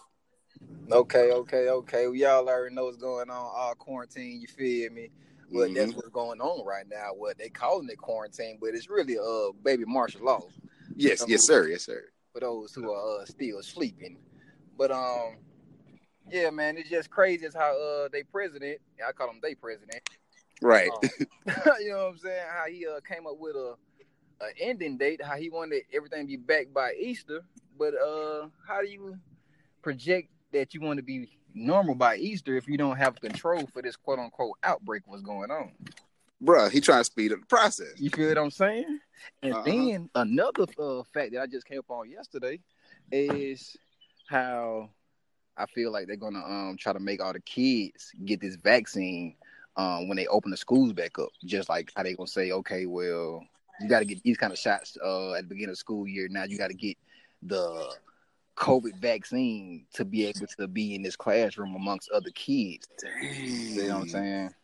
Okay, 0.93 1.31
okay, 1.33 1.69
okay. 1.69 2.07
Well, 2.07 2.17
y'all 2.17 2.49
already 2.49 2.75
know 2.75 2.87
what's 2.87 2.97
going 2.97 3.31
on. 3.31 3.37
All 3.37 3.75
quarantine, 3.77 4.41
you 4.41 4.49
feel 4.49 4.91
me? 4.93 5.11
But 5.53 5.75
that's 5.75 5.93
Mhm. 5.93 5.97
what's 5.97 6.09
going 6.11 6.41
on 6.41 6.65
right 6.65 6.87
now. 6.89 7.13
What 7.15 7.39
they 7.39 7.49
calling 7.49 7.89
it 7.89 7.99
quarantine, 7.99 8.59
but 8.61 8.75
it's 8.75 8.89
really 8.89 9.19
uh 9.19 9.53
baby 9.63 9.85
martial 9.85 10.25
law 10.25 10.43
Yes, 10.97 11.25
yes, 11.27 11.45
sir, 11.47 11.69
yes, 11.69 11.85
sir. 11.85 12.05
for 12.33 12.41
those 12.41 12.75
who 12.75 12.91
are 12.93 13.21
uh, 13.21 13.25
still 13.25 13.63
sleeping. 13.63 14.19
But 14.77 14.91
um, 14.91 15.39
yeah, 16.31 16.51
man, 16.51 16.77
it's 16.77 16.89
just 16.91 17.11
crazy 17.11 17.47
as 17.47 17.55
how 17.55 17.77
uh 17.77 18.09
they 18.13 18.23
president. 18.23 18.81
I 19.07 19.13
call 19.13 19.31
him 19.31 19.41
they 19.43 19.55
president. 19.55 20.03
Right. 20.61 20.91
um, 20.91 21.11
you 21.81 21.91
know 21.91 22.05
what 22.05 22.13
I'm 22.13 22.19
saying? 22.19 22.47
How 22.49 22.67
he 22.67 22.87
uh 22.87 23.01
came 23.01 23.27
up 23.27 23.39
with 23.39 23.57
a, 23.57 23.75
a 24.41 24.47
ending 24.61 24.99
date. 24.99 25.23
How 25.23 25.37
he 25.37 25.51
wanted 25.51 25.83
everything 25.93 26.23
to 26.23 26.27
be 26.27 26.37
back 26.37 26.73
by 26.73 26.95
Easter. 26.95 27.43
But 27.79 27.95
uh, 27.95 28.49
how 28.67 28.83
do 28.83 28.89
you 28.89 29.17
project 29.83 30.29
that 30.53 30.75
you 30.75 30.81
want 30.81 30.99
to 30.99 31.03
be 31.03 31.29
normal 31.55 31.95
by 31.95 32.17
Easter 32.17 32.57
if 32.57 32.69
you 32.69 32.77
don't 32.77 32.97
have 32.97 33.21
control 33.21 33.67
for 33.73 33.83
this 33.83 33.97
quote 33.97 34.19
unquote 34.19 34.57
outbreak? 34.63 35.03
What's 35.07 35.23
going 35.23 35.51
on? 35.51 35.73
Bruh, 36.43 36.71
he 36.71 36.81
trying 36.81 37.01
to 37.01 37.05
speed 37.05 37.33
up 37.33 37.41
the 37.41 37.47
process. 37.47 37.93
You 37.99 38.11
feel 38.11 38.29
what 38.29 38.39
I'm 38.39 38.51
saying? 38.51 38.99
And 39.43 39.55
Uh-huh. 39.55 39.63
then 39.65 40.11
another 40.15 40.65
uh, 40.79 41.03
fact 41.13 41.33
that 41.33 41.43
I 41.43 41.47
just 41.47 41.67
came 41.67 41.79
up 41.81 41.91
on 41.91 42.11
yesterday 42.11 42.61
is 43.13 43.77
how 44.29 44.89
I 45.57 45.67
feel 45.67 45.93
like 45.93 46.07
they're 46.07 46.17
gonna 46.17 46.43
um 46.45 46.77
try 46.79 46.93
to 46.95 47.01
make 47.01 47.23
all 47.23 47.33
the 47.35 47.41
kids 47.41 48.13
get 48.25 48.41
this 48.41 48.57
vaccine 48.57 49.37
um 49.77 50.09
when 50.09 50.17
they 50.17 50.27
open 50.29 50.51
the 50.51 50.57
schools 50.57 50.93
back 50.95 51.19
up. 51.19 51.29
Just 51.45 51.69
like 51.69 51.93
how 51.95 52.03
they 52.03 52.15
gonna 52.15 52.27
say, 52.27 52.53
okay, 52.53 52.87
well, 52.87 53.45
you 53.81 53.89
got 53.89 53.99
to 54.01 54.05
get 54.07 54.23
these 54.23 54.39
kind 54.39 54.53
of 54.53 54.59
shots 54.59 54.97
uh 55.05 55.33
at 55.35 55.43
the 55.43 55.49
beginning 55.49 55.73
of 55.73 55.79
school 55.79 56.07
year. 56.09 56.29
Now 56.31 56.45
you 56.45 56.57
got 56.57 56.69
to 56.69 56.75
get 56.75 56.97
the 57.43 57.93
COVID 58.61 58.97
vaccine 58.97 59.87
to 59.95 60.05
be 60.05 60.27
able 60.27 60.47
to 60.59 60.69
be 60.69 60.95
in 60.95 61.03
this 61.03 61.17
classroom 61.17 61.75
amongst 61.75 62.11
other 62.11 62.31
kids. 62.31 62.89
Dang. 63.01 63.35
You 63.75 63.89
know 63.89 63.95
what 63.95 64.03
I'm 64.03 64.09
saying? 64.09 64.55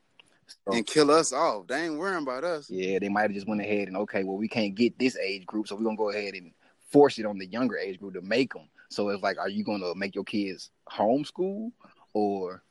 So, 0.46 0.72
and 0.72 0.86
kill 0.86 1.10
us 1.10 1.32
off. 1.32 1.66
They 1.66 1.86
ain't 1.86 1.98
worrying 1.98 2.22
about 2.22 2.44
us. 2.44 2.70
yeah, 2.70 2.98
they 2.98 3.08
might 3.08 3.22
have 3.22 3.32
just 3.32 3.48
went 3.48 3.60
ahead 3.60 3.88
and 3.88 3.96
okay, 3.96 4.22
well, 4.22 4.36
we 4.36 4.48
can't 4.48 4.74
get 4.74 4.98
this 4.98 5.16
age 5.16 5.46
group, 5.46 5.66
so 5.66 5.74
we're 5.74 5.82
gonna 5.82 5.96
go 5.96 6.10
ahead 6.10 6.34
and 6.34 6.52
force 6.90 7.18
it 7.18 7.26
on 7.26 7.38
the 7.38 7.46
younger 7.46 7.76
age 7.76 7.98
group 7.98 8.14
to 8.14 8.20
make 8.20 8.52
them. 8.52 8.68
So 8.90 9.08
it's 9.08 9.22
like, 9.22 9.38
are 9.38 9.48
you 9.48 9.64
gonna 9.64 9.94
make 9.94 10.14
your 10.14 10.24
kids 10.24 10.70
homeschool, 10.88 11.72
or 12.12 12.62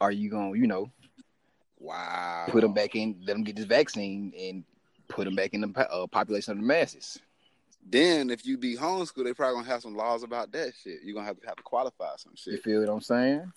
are 0.00 0.12
you 0.12 0.30
gonna, 0.30 0.56
you 0.56 0.66
know, 0.66 0.90
Wow. 1.78 2.46
put 2.48 2.60
them 2.60 2.74
back 2.74 2.94
in, 2.94 3.16
let 3.26 3.34
them 3.34 3.44
get 3.44 3.56
this 3.56 3.64
vaccine, 3.64 4.32
and 4.38 4.64
put 5.08 5.24
them 5.24 5.34
back 5.34 5.52
in 5.52 5.60
the 5.60 5.90
uh, 5.90 6.06
population 6.06 6.52
of 6.52 6.58
the 6.58 6.64
masses? 6.64 7.18
Then 7.88 8.30
if 8.30 8.44
you 8.46 8.56
be 8.58 8.76
homeschool, 8.76 9.24
they 9.24 9.34
probably 9.34 9.56
gonna 9.62 9.72
have 9.72 9.82
some 9.82 9.94
laws 9.96 10.22
about 10.22 10.52
that 10.52 10.72
shit. 10.82 10.98
You're 11.02 11.14
gonna 11.14 11.26
have 11.26 11.40
to 11.40 11.46
have 11.46 11.56
to 11.56 11.62
qualify 11.62 12.10
some 12.18 12.34
shit. 12.36 12.54
You 12.54 12.60
feel 12.60 12.80
what 12.80 12.90
I'm 12.90 13.00
saying? 13.00 13.52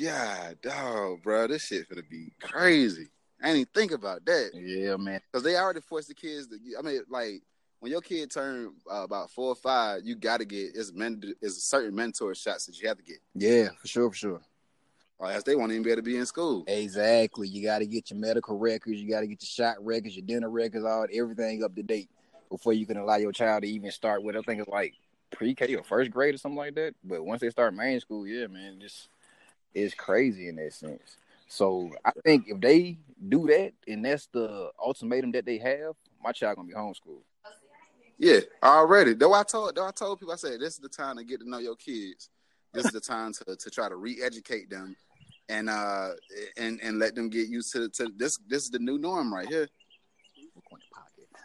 God, 0.00 0.58
dog, 0.62 1.22
bro, 1.22 1.46
this 1.46 1.66
shit 1.66 1.88
gonna 1.88 2.02
be 2.02 2.32
crazy. 2.40 3.08
I 3.40 3.46
didn't 3.46 3.56
even 3.60 3.68
think 3.74 3.92
about 3.92 4.24
that 4.26 4.50
Yeah, 4.54 4.96
man. 4.96 5.20
because 5.30 5.42
they 5.42 5.56
already 5.56 5.80
forced 5.80 6.08
the 6.08 6.14
kids 6.14 6.46
to. 6.48 6.56
I 6.78 6.82
mean, 6.82 7.02
like 7.08 7.42
when 7.80 7.90
your 7.90 8.00
kid 8.00 8.30
turn 8.30 8.72
uh, 8.90 9.02
about 9.02 9.30
four 9.30 9.48
or 9.48 9.54
five, 9.56 10.02
you 10.04 10.14
got 10.14 10.38
to 10.38 10.44
get 10.44 10.70
it's 10.76 10.92
men 10.92 11.20
it's 11.40 11.62
certain 11.64 11.94
mentor 11.94 12.34
shots 12.34 12.66
that 12.66 12.80
you 12.80 12.86
have 12.88 12.98
to 12.98 13.02
get, 13.02 13.18
Yeah, 13.34 13.68
for 13.80 13.88
sure, 13.88 14.10
for 14.10 14.16
sure. 14.16 14.40
or 15.18 15.30
else 15.32 15.42
they 15.42 15.56
won't 15.56 15.72
even 15.72 15.82
be 15.82 15.90
able 15.90 15.98
to 15.98 16.02
be 16.04 16.16
in 16.16 16.26
school. 16.26 16.62
Exactly. 16.68 17.48
You 17.48 17.62
got 17.64 17.80
to 17.80 17.86
get 17.86 18.10
your 18.10 18.20
medical 18.20 18.56
records. 18.56 19.00
You 19.00 19.10
got 19.10 19.20
to 19.20 19.26
get 19.26 19.42
your 19.42 19.48
shot 19.48 19.84
records, 19.84 20.16
your 20.16 20.24
dinner 20.24 20.48
records, 20.50 20.84
all 20.84 21.06
everything 21.12 21.64
up 21.64 21.74
to 21.74 21.82
date 21.82 22.08
before 22.52 22.74
you 22.74 22.84
can 22.84 22.98
allow 22.98 23.16
your 23.16 23.32
child 23.32 23.62
to 23.62 23.68
even 23.68 23.90
start 23.90 24.22
with. 24.22 24.36
I 24.36 24.42
think 24.42 24.60
it's 24.60 24.68
like 24.68 24.92
pre-K 25.30 25.74
or 25.74 25.82
first 25.82 26.10
grade 26.10 26.34
or 26.34 26.38
something 26.38 26.58
like 26.58 26.74
that. 26.74 26.94
But 27.02 27.24
once 27.24 27.40
they 27.40 27.48
start 27.48 27.74
main 27.74 27.98
school, 27.98 28.26
yeah, 28.26 28.46
man, 28.46 28.78
just 28.78 29.08
it's 29.74 29.94
crazy 29.94 30.48
in 30.48 30.56
that 30.56 30.74
sense. 30.74 31.16
So 31.48 31.90
I 32.04 32.12
think 32.24 32.44
if 32.48 32.60
they 32.60 32.98
do 33.26 33.46
that 33.46 33.72
and 33.88 34.04
that's 34.04 34.26
the 34.26 34.70
ultimatum 34.78 35.32
that 35.32 35.46
they 35.46 35.56
have, 35.58 35.94
my 36.22 36.32
child 36.32 36.56
gonna 36.56 36.68
be 36.68 36.74
homeschooled. 36.74 37.22
Yeah, 38.18 38.40
already. 38.62 39.14
Though 39.14 39.32
I 39.32 39.42
told, 39.42 39.74
though 39.74 39.86
I 39.86 39.90
told 39.90 40.20
people, 40.20 40.34
I 40.34 40.36
said 40.36 40.60
this 40.60 40.74
is 40.74 40.78
the 40.78 40.88
time 40.90 41.16
to 41.16 41.24
get 41.24 41.40
to 41.40 41.48
know 41.48 41.58
your 41.58 41.74
kids. 41.74 42.28
This 42.74 42.84
is 42.84 42.92
the 42.92 43.00
time 43.00 43.32
to, 43.32 43.56
to 43.56 43.70
try 43.70 43.88
to 43.88 43.96
re-educate 43.96 44.68
them, 44.70 44.94
and 45.48 45.68
uh 45.70 46.10
and 46.58 46.80
and 46.82 46.98
let 46.98 47.14
them 47.14 47.30
get 47.30 47.48
used 47.48 47.72
to 47.72 47.88
to 47.88 48.12
this. 48.14 48.38
This 48.46 48.64
is 48.64 48.70
the 48.70 48.78
new 48.78 48.98
norm 48.98 49.32
right 49.32 49.48
here. 49.48 49.68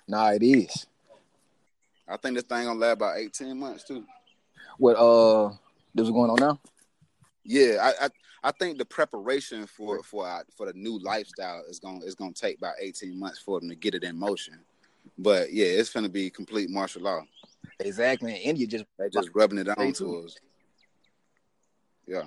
Nah, 0.07 0.31
it 0.31 0.43
is. 0.43 0.85
I 2.07 2.17
think 2.17 2.35
this 2.35 2.43
thing 2.43 2.65
gonna 2.65 2.79
last 2.79 2.93
about 2.93 3.17
eighteen 3.17 3.59
months 3.59 3.83
too. 3.83 4.05
What 4.77 4.95
uh, 4.95 5.49
this 5.93 6.05
is 6.05 6.11
going 6.11 6.29
on 6.29 6.37
now? 6.39 6.59
Yeah, 7.43 7.77
I 7.81 8.05
I, 8.05 8.09
I 8.43 8.51
think 8.51 8.77
the 8.77 8.85
preparation 8.85 9.67
for 9.67 10.01
for 10.03 10.27
uh, 10.27 10.43
for 10.55 10.67
the 10.67 10.73
new 10.73 10.99
lifestyle 10.99 11.63
is 11.67 11.79
gonna 11.79 12.05
is 12.05 12.15
gonna 12.15 12.33
take 12.33 12.57
about 12.57 12.75
eighteen 12.79 13.19
months 13.19 13.39
for 13.39 13.59
them 13.59 13.69
to 13.69 13.75
get 13.75 13.95
it 13.95 14.03
in 14.03 14.17
motion. 14.17 14.59
But 15.17 15.51
yeah, 15.51 15.65
it's 15.65 15.91
gonna 15.91 16.09
be 16.09 16.29
complete 16.29 16.69
martial 16.69 17.01
law. 17.01 17.23
Exactly. 17.79 18.33
And 18.33 18.41
India 18.41 18.67
just 18.67 18.85
They 18.97 19.09
just 19.09 19.29
rubbing 19.35 19.59
it 19.59 19.69
on 19.69 19.93
to 19.93 20.25
us. 20.25 20.35
Yeah. 22.07 22.23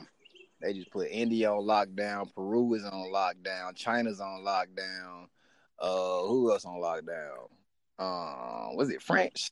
They 0.60 0.74
just 0.74 0.90
put 0.90 1.08
India 1.10 1.50
on 1.50 1.64
lockdown. 1.64 2.32
Peru 2.34 2.74
is 2.74 2.84
on 2.84 3.10
lockdown. 3.12 3.74
China's 3.74 4.20
on 4.20 4.44
lockdown. 4.44 5.26
Uh, 5.78 6.22
who 6.26 6.52
else 6.52 6.66
on 6.66 6.76
lockdown? 6.76 7.48
Uh, 7.98 8.74
was 8.74 8.90
it 8.90 9.00
France? 9.00 9.50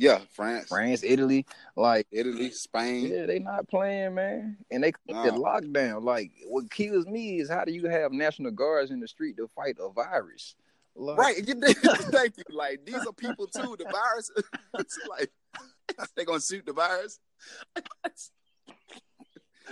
Yeah, 0.00 0.20
France, 0.30 0.68
France, 0.68 1.02
Italy. 1.02 1.44
Like, 1.74 2.06
Italy, 2.12 2.50
Spain. 2.52 3.06
yeah, 3.08 3.26
they 3.26 3.40
not 3.40 3.68
playing, 3.68 4.14
man. 4.14 4.56
And 4.70 4.84
they 4.84 4.92
Nah. 5.08 5.24
the 5.24 5.32
lockdown. 5.32 6.04
Like, 6.04 6.30
what 6.46 6.70
kills 6.70 7.04
me 7.06 7.40
is 7.40 7.50
how 7.50 7.64
do 7.64 7.72
you 7.72 7.88
have 7.88 8.12
national 8.12 8.52
guards 8.52 8.92
in 8.92 9.00
the 9.00 9.08
street 9.08 9.36
to 9.38 9.48
fight 9.48 9.76
a 9.80 9.90
virus? 9.90 10.54
Like, 10.94 11.18
Right. 11.18 11.36
Thank 11.46 12.36
you. 12.38 12.44
Like 12.50 12.84
these 12.86 13.04
are 13.06 13.12
people 13.12 13.48
too. 13.48 13.76
The 13.76 13.84
virus, 13.90 14.30
it's 14.78 14.98
like 15.10 15.30
they 16.16 16.24
gonna 16.24 16.40
shoot 16.40 16.64
the 16.64 16.72
virus. 16.72 17.18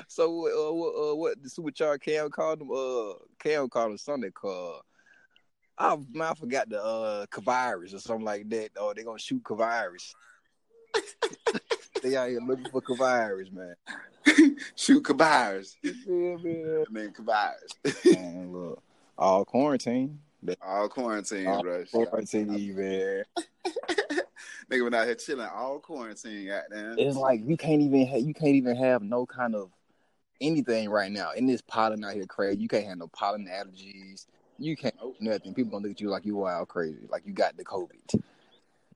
So, 0.08 0.26
uh, 0.46 0.72
what, 0.74 0.88
uh, 1.12 1.16
what 1.16 1.42
the 1.42 1.48
supercharged 1.48 2.02
Cam 2.02 2.30
called 2.30 2.60
them? 2.60 2.70
Uh, 2.70 3.14
Cam 3.38 3.68
called 3.68 3.90
them 3.92 3.98
Sunday 3.98 4.30
called. 4.30 4.82
I, 5.78 5.96
man, 6.12 6.28
I 6.28 6.34
forgot 6.34 6.68
the 6.68 6.82
uh 6.82 7.26
virus 7.40 7.94
or 7.94 7.98
something 7.98 8.24
like 8.24 8.48
that. 8.50 8.70
Oh, 8.76 8.92
they're 8.94 9.04
gonna 9.04 9.18
shoot 9.18 9.42
virus. 9.48 10.14
they 12.02 12.16
out 12.16 12.30
here 12.30 12.40
looking 12.40 12.70
for 12.70 12.96
virus, 12.96 13.50
man. 13.52 13.74
Shoot 14.74 15.06
virus. 15.08 15.76
You 15.82 15.94
feel 15.94 16.38
me? 16.38 16.64
I 16.64 16.84
mean 16.90 17.12
virus. 17.20 18.04
Man, 18.04 18.52
look, 18.52 18.82
all 19.18 19.44
quarantine. 19.44 20.20
All 20.62 20.88
quarantine, 20.88 21.46
All 21.46 21.62
bro. 21.62 21.84
quarantine, 21.90 22.76
man. 22.76 23.24
Nigga 24.70 24.84
been 24.84 24.94
out 24.94 25.06
here 25.06 25.14
chilling 25.14 25.46
all 25.46 25.78
quarantine, 25.78 26.46
goddamn. 26.46 26.98
It's 26.98 27.16
like 27.16 27.40
you 27.44 27.56
can't 27.56 27.82
even 27.82 28.06
ha- 28.06 28.16
you 28.16 28.34
can't 28.34 28.54
even 28.54 28.76
have 28.76 29.02
no 29.02 29.26
kind 29.26 29.54
of 29.54 29.70
anything 30.40 30.88
right 30.88 31.10
now. 31.10 31.32
In 31.32 31.46
this 31.46 31.62
pollen 31.62 32.04
out 32.04 32.14
here 32.14 32.26
Craig, 32.26 32.60
you 32.60 32.68
can't 32.68 32.86
have 32.86 32.98
no 32.98 33.08
pollen 33.08 33.48
allergies. 33.48 34.26
You 34.58 34.76
can't 34.76 34.94
nothing. 35.20 35.54
People 35.54 35.72
gonna 35.72 35.84
look 35.84 35.92
at 35.92 36.00
you 36.00 36.08
like 36.08 36.24
you 36.24 36.36
wild 36.36 36.68
crazy, 36.68 37.06
like 37.10 37.26
you 37.26 37.32
got 37.32 37.56
the 37.56 37.64
COVID. 37.64 38.22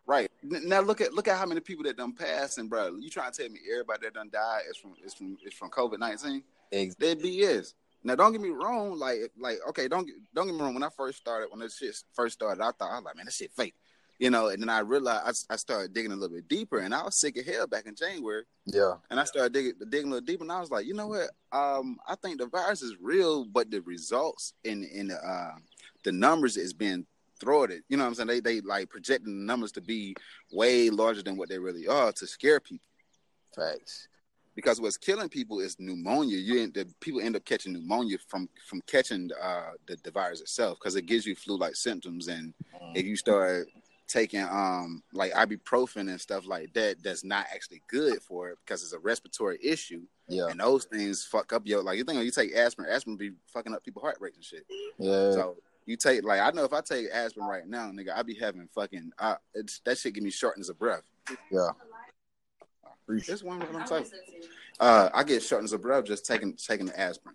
Right 0.06 0.30
now, 0.42 0.80
look 0.80 1.00
at 1.00 1.12
look 1.12 1.28
at 1.28 1.38
how 1.38 1.46
many 1.46 1.60
people 1.60 1.84
that 1.84 1.96
done 1.96 2.12
passed, 2.12 2.58
and 2.58 2.68
bro, 2.68 2.96
you 2.96 3.10
trying 3.10 3.30
to 3.32 3.42
tell 3.42 3.50
me 3.50 3.60
everybody 3.70 4.06
that 4.06 4.14
done 4.14 4.30
died 4.32 4.62
is 4.68 4.76
from 4.76 4.94
is 5.04 5.14
from 5.14 5.36
is 5.44 5.54
from 5.54 5.70
COVID 5.70 5.98
nineteen? 5.98 6.42
Ex- 6.72 6.94
That 6.96 7.20
BS. 7.20 7.74
Now, 8.02 8.14
don't 8.14 8.32
get 8.32 8.40
me 8.40 8.48
wrong. 8.48 8.98
Like, 8.98 9.30
like, 9.38 9.58
okay, 9.68 9.86
don't 9.86 10.06
get 10.06 10.16
don't 10.34 10.46
get 10.46 10.54
me 10.54 10.60
wrong. 10.62 10.74
When 10.74 10.82
I 10.82 10.88
first 10.96 11.18
started, 11.18 11.50
when 11.50 11.60
this 11.60 11.76
shit 11.76 11.94
first 12.14 12.34
started, 12.34 12.62
I 12.62 12.70
thought 12.72 12.90
I 12.90 12.94
was 12.96 13.04
like, 13.04 13.16
man, 13.16 13.26
this 13.26 13.36
shit 13.36 13.52
fake, 13.52 13.74
you 14.20 14.30
know. 14.30 14.48
And 14.48 14.62
then 14.62 14.68
I 14.68 14.80
realized 14.80 15.46
I, 15.50 15.54
I 15.54 15.56
started 15.56 15.92
digging 15.92 16.12
a 16.12 16.14
little 16.14 16.36
bit 16.36 16.46
deeper, 16.46 16.78
and 16.78 16.94
I 16.94 17.02
was 17.02 17.16
sick 17.16 17.36
of 17.38 17.46
hell 17.46 17.66
back 17.66 17.86
in 17.86 17.96
January. 17.96 18.44
Yeah, 18.66 18.94
And 19.10 19.18
I 19.18 19.24
started 19.24 19.52
digging, 19.52 19.72
digging 19.88 20.06
a 20.06 20.10
little 20.10 20.26
deeper, 20.26 20.44
and 20.44 20.52
I 20.52 20.60
was 20.60 20.70
like, 20.70 20.86
you 20.86 20.94
know 20.94 21.08
what? 21.08 21.30
Um, 21.50 21.96
I 22.06 22.14
think 22.14 22.38
the 22.38 22.46
virus 22.46 22.82
is 22.82 22.94
real, 23.00 23.44
but 23.46 23.70
the 23.70 23.80
results 23.80 24.52
in 24.62 24.84
in 24.84 25.08
the 25.08 25.16
uh, 25.16 25.56
the 26.04 26.12
numbers 26.12 26.56
is 26.56 26.72
being 26.72 27.04
thwarted. 27.40 27.82
You 27.88 27.96
know 27.96 28.04
what 28.04 28.08
I'm 28.08 28.14
saying? 28.14 28.28
They 28.28 28.40
they 28.40 28.60
like 28.60 28.90
projecting 28.90 29.40
the 29.40 29.44
numbers 29.44 29.72
to 29.72 29.80
be 29.80 30.14
way 30.52 30.90
larger 30.90 31.22
than 31.22 31.36
what 31.36 31.48
they 31.48 31.58
really 31.58 31.88
are 31.88 32.12
to 32.12 32.26
scare 32.26 32.60
people. 32.60 32.86
facts. 33.56 34.06
Because 34.56 34.80
what's 34.80 34.98
killing 34.98 35.28
people 35.30 35.60
is 35.60 35.76
pneumonia. 35.78 36.36
You 36.36 36.60
end, 36.60 36.74
the 36.74 36.84
people 37.00 37.20
end 37.20 37.36
up 37.36 37.44
catching 37.46 37.72
pneumonia 37.72 38.18
from 38.28 38.48
from 38.68 38.82
catching 38.86 39.30
uh, 39.40 39.70
the 39.86 39.96
the 40.04 40.10
virus 40.10 40.42
itself 40.42 40.76
because 40.78 40.96
it 40.96 41.06
gives 41.06 41.24
you 41.24 41.34
flu 41.34 41.56
like 41.56 41.76
symptoms, 41.76 42.28
and 42.28 42.52
if 42.94 43.06
you 43.06 43.16
start 43.16 43.68
taking 44.10 44.42
um 44.42 45.02
like 45.12 45.32
ibuprofen 45.32 46.08
and 46.08 46.20
stuff 46.20 46.46
like 46.46 46.72
that, 46.74 47.02
that's 47.02 47.24
not 47.24 47.46
actually 47.54 47.80
good 47.88 48.20
for 48.22 48.50
it 48.50 48.58
because 48.64 48.82
it's 48.82 48.92
a 48.92 48.98
respiratory 48.98 49.58
issue. 49.62 50.02
Yeah, 50.28 50.48
and 50.48 50.60
those 50.60 50.84
things 50.84 51.24
fuck 51.24 51.52
up 51.52 51.62
your 51.64 51.82
like 51.82 51.96
you 51.96 52.04
think 52.04 52.16
when 52.16 52.24
you 52.24 52.32
take 52.32 52.54
aspirin, 52.54 52.90
aspirin 52.90 53.16
be 53.16 53.32
fucking 53.52 53.72
up 53.72 53.84
people's 53.84 54.02
heart 54.02 54.18
rates 54.20 54.36
and 54.36 54.44
shit. 54.44 54.66
yeah. 54.98 55.32
So 55.32 55.56
you 55.86 55.96
take 55.96 56.24
like 56.24 56.40
I 56.40 56.50
know 56.50 56.64
if 56.64 56.72
I 56.72 56.80
take 56.80 57.08
aspirin 57.12 57.46
right 57.46 57.66
now, 57.66 57.90
nigga, 57.90 58.16
I 58.16 58.22
be 58.22 58.34
having 58.34 58.68
fucking 58.74 59.12
uh, 59.18 59.36
it's, 59.54 59.80
that 59.84 59.98
shit 59.98 60.14
give 60.14 60.24
me 60.24 60.30
shortness 60.30 60.68
of 60.68 60.78
breath. 60.78 61.04
Yeah. 61.50 61.70
This 63.08 63.42
one 63.42 63.62
I'm 63.62 63.84
talking. 63.84 64.10
Uh, 64.78 65.10
I 65.12 65.24
get 65.24 65.42
shortness 65.42 65.72
of 65.72 65.82
breath 65.82 66.04
just 66.04 66.24
taking 66.26 66.54
taking 66.54 66.86
the 66.86 66.98
aspirin. 66.98 67.34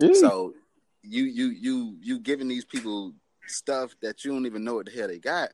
So, 0.00 0.12
So 0.14 0.54
you 1.02 1.24
you 1.24 1.48
you 1.48 1.96
you 2.00 2.18
giving 2.20 2.48
these 2.48 2.64
people 2.64 3.14
stuff 3.46 3.94
that 4.02 4.24
you 4.24 4.32
don't 4.32 4.46
even 4.46 4.62
know 4.64 4.74
what 4.74 4.86
the 4.86 4.92
hell 4.92 5.08
they 5.08 5.18
got, 5.18 5.50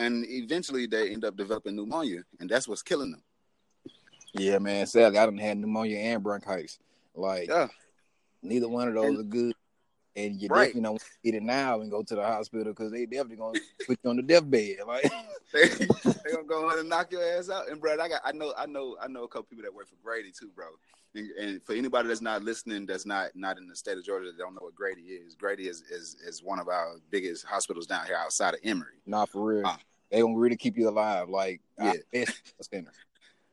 and 0.00 0.24
eventually 0.28 0.86
they 0.86 1.10
end 1.10 1.24
up 1.24 1.36
developing 1.36 1.76
pneumonia, 1.76 2.22
and 2.40 2.48
that's 2.48 2.66
what's 2.68 2.82
killing 2.82 3.10
them. 3.12 3.22
yeah, 4.34 4.58
man. 4.58 4.86
Sadly, 4.86 5.18
I 5.18 5.26
done 5.26 5.38
had 5.38 5.58
pneumonia 5.58 5.98
and 5.98 6.22
bronchitis. 6.22 6.78
Like, 7.14 7.48
Yeah, 7.48 7.68
neither 8.42 8.68
one 8.68 8.88
of 8.88 8.94
those 8.94 9.06
And- 9.06 9.18
are 9.20 9.22
good. 9.22 9.54
And 10.16 10.42
you 10.42 10.48
Right. 10.48 10.66
definitely 10.66 10.82
don't 10.82 11.02
get 11.24 11.34
it 11.36 11.42
now 11.44 11.80
and 11.80 11.90
go 11.90 12.02
to 12.02 12.14
the 12.16 12.22
hospital 12.22 12.72
because 12.72 12.90
they 12.90 13.06
definitely 13.06 13.36
gonna 13.36 13.60
put 13.86 13.96
you 14.02 14.10
on 14.10 14.16
the 14.16 14.22
deathbed. 14.22 14.78
Like, 14.86 15.04
they 15.52 15.68
they 15.68 16.32
gonna 16.32 16.44
go 16.48 16.66
ahead 16.66 16.80
and 16.80 16.88
knock 16.88 17.12
your 17.12 17.22
ass 17.22 17.48
out. 17.48 17.68
And 17.70 17.80
bro, 17.80 17.92
I 17.92 18.08
got 18.08 18.20
I 18.24 18.32
know 18.32 18.52
I 18.58 18.66
know 18.66 18.96
I 19.00 19.06
know 19.06 19.22
a 19.22 19.28
couple 19.28 19.44
people 19.44 19.62
that 19.62 19.72
work 19.72 19.88
for 19.88 19.94
Grady 20.02 20.32
too, 20.32 20.50
bro. 20.54 20.66
And, 21.14 21.30
and 21.40 21.62
for 21.64 21.74
anybody 21.74 22.08
that's 22.08 22.20
not 22.20 22.42
listening, 22.42 22.86
that's 22.86 23.06
not 23.06 23.30
not 23.36 23.56
in 23.58 23.68
the 23.68 23.76
state 23.76 23.98
of 23.98 24.04
Georgia, 24.04 24.26
that 24.32 24.36
don't 24.38 24.54
know 24.54 24.60
what 24.62 24.74
Grady 24.74 25.02
is. 25.02 25.36
Grady 25.36 25.68
is 25.68 25.82
is 25.82 26.16
is 26.26 26.42
one 26.42 26.58
of 26.58 26.66
our 26.68 26.96
biggest 27.10 27.44
hospitals 27.44 27.86
down 27.86 28.04
here 28.06 28.16
outside 28.16 28.54
of 28.54 28.60
Emory. 28.64 29.00
not 29.06 29.28
for 29.28 29.44
real. 29.44 29.62
Ah. 29.64 29.78
They 30.10 30.20
gonna 30.20 30.36
really 30.36 30.56
keep 30.56 30.76
you 30.76 30.88
alive. 30.88 31.28
Like, 31.28 31.60
Yeah. 31.78 31.92
yeah, 32.12 32.24
center. 32.60 32.92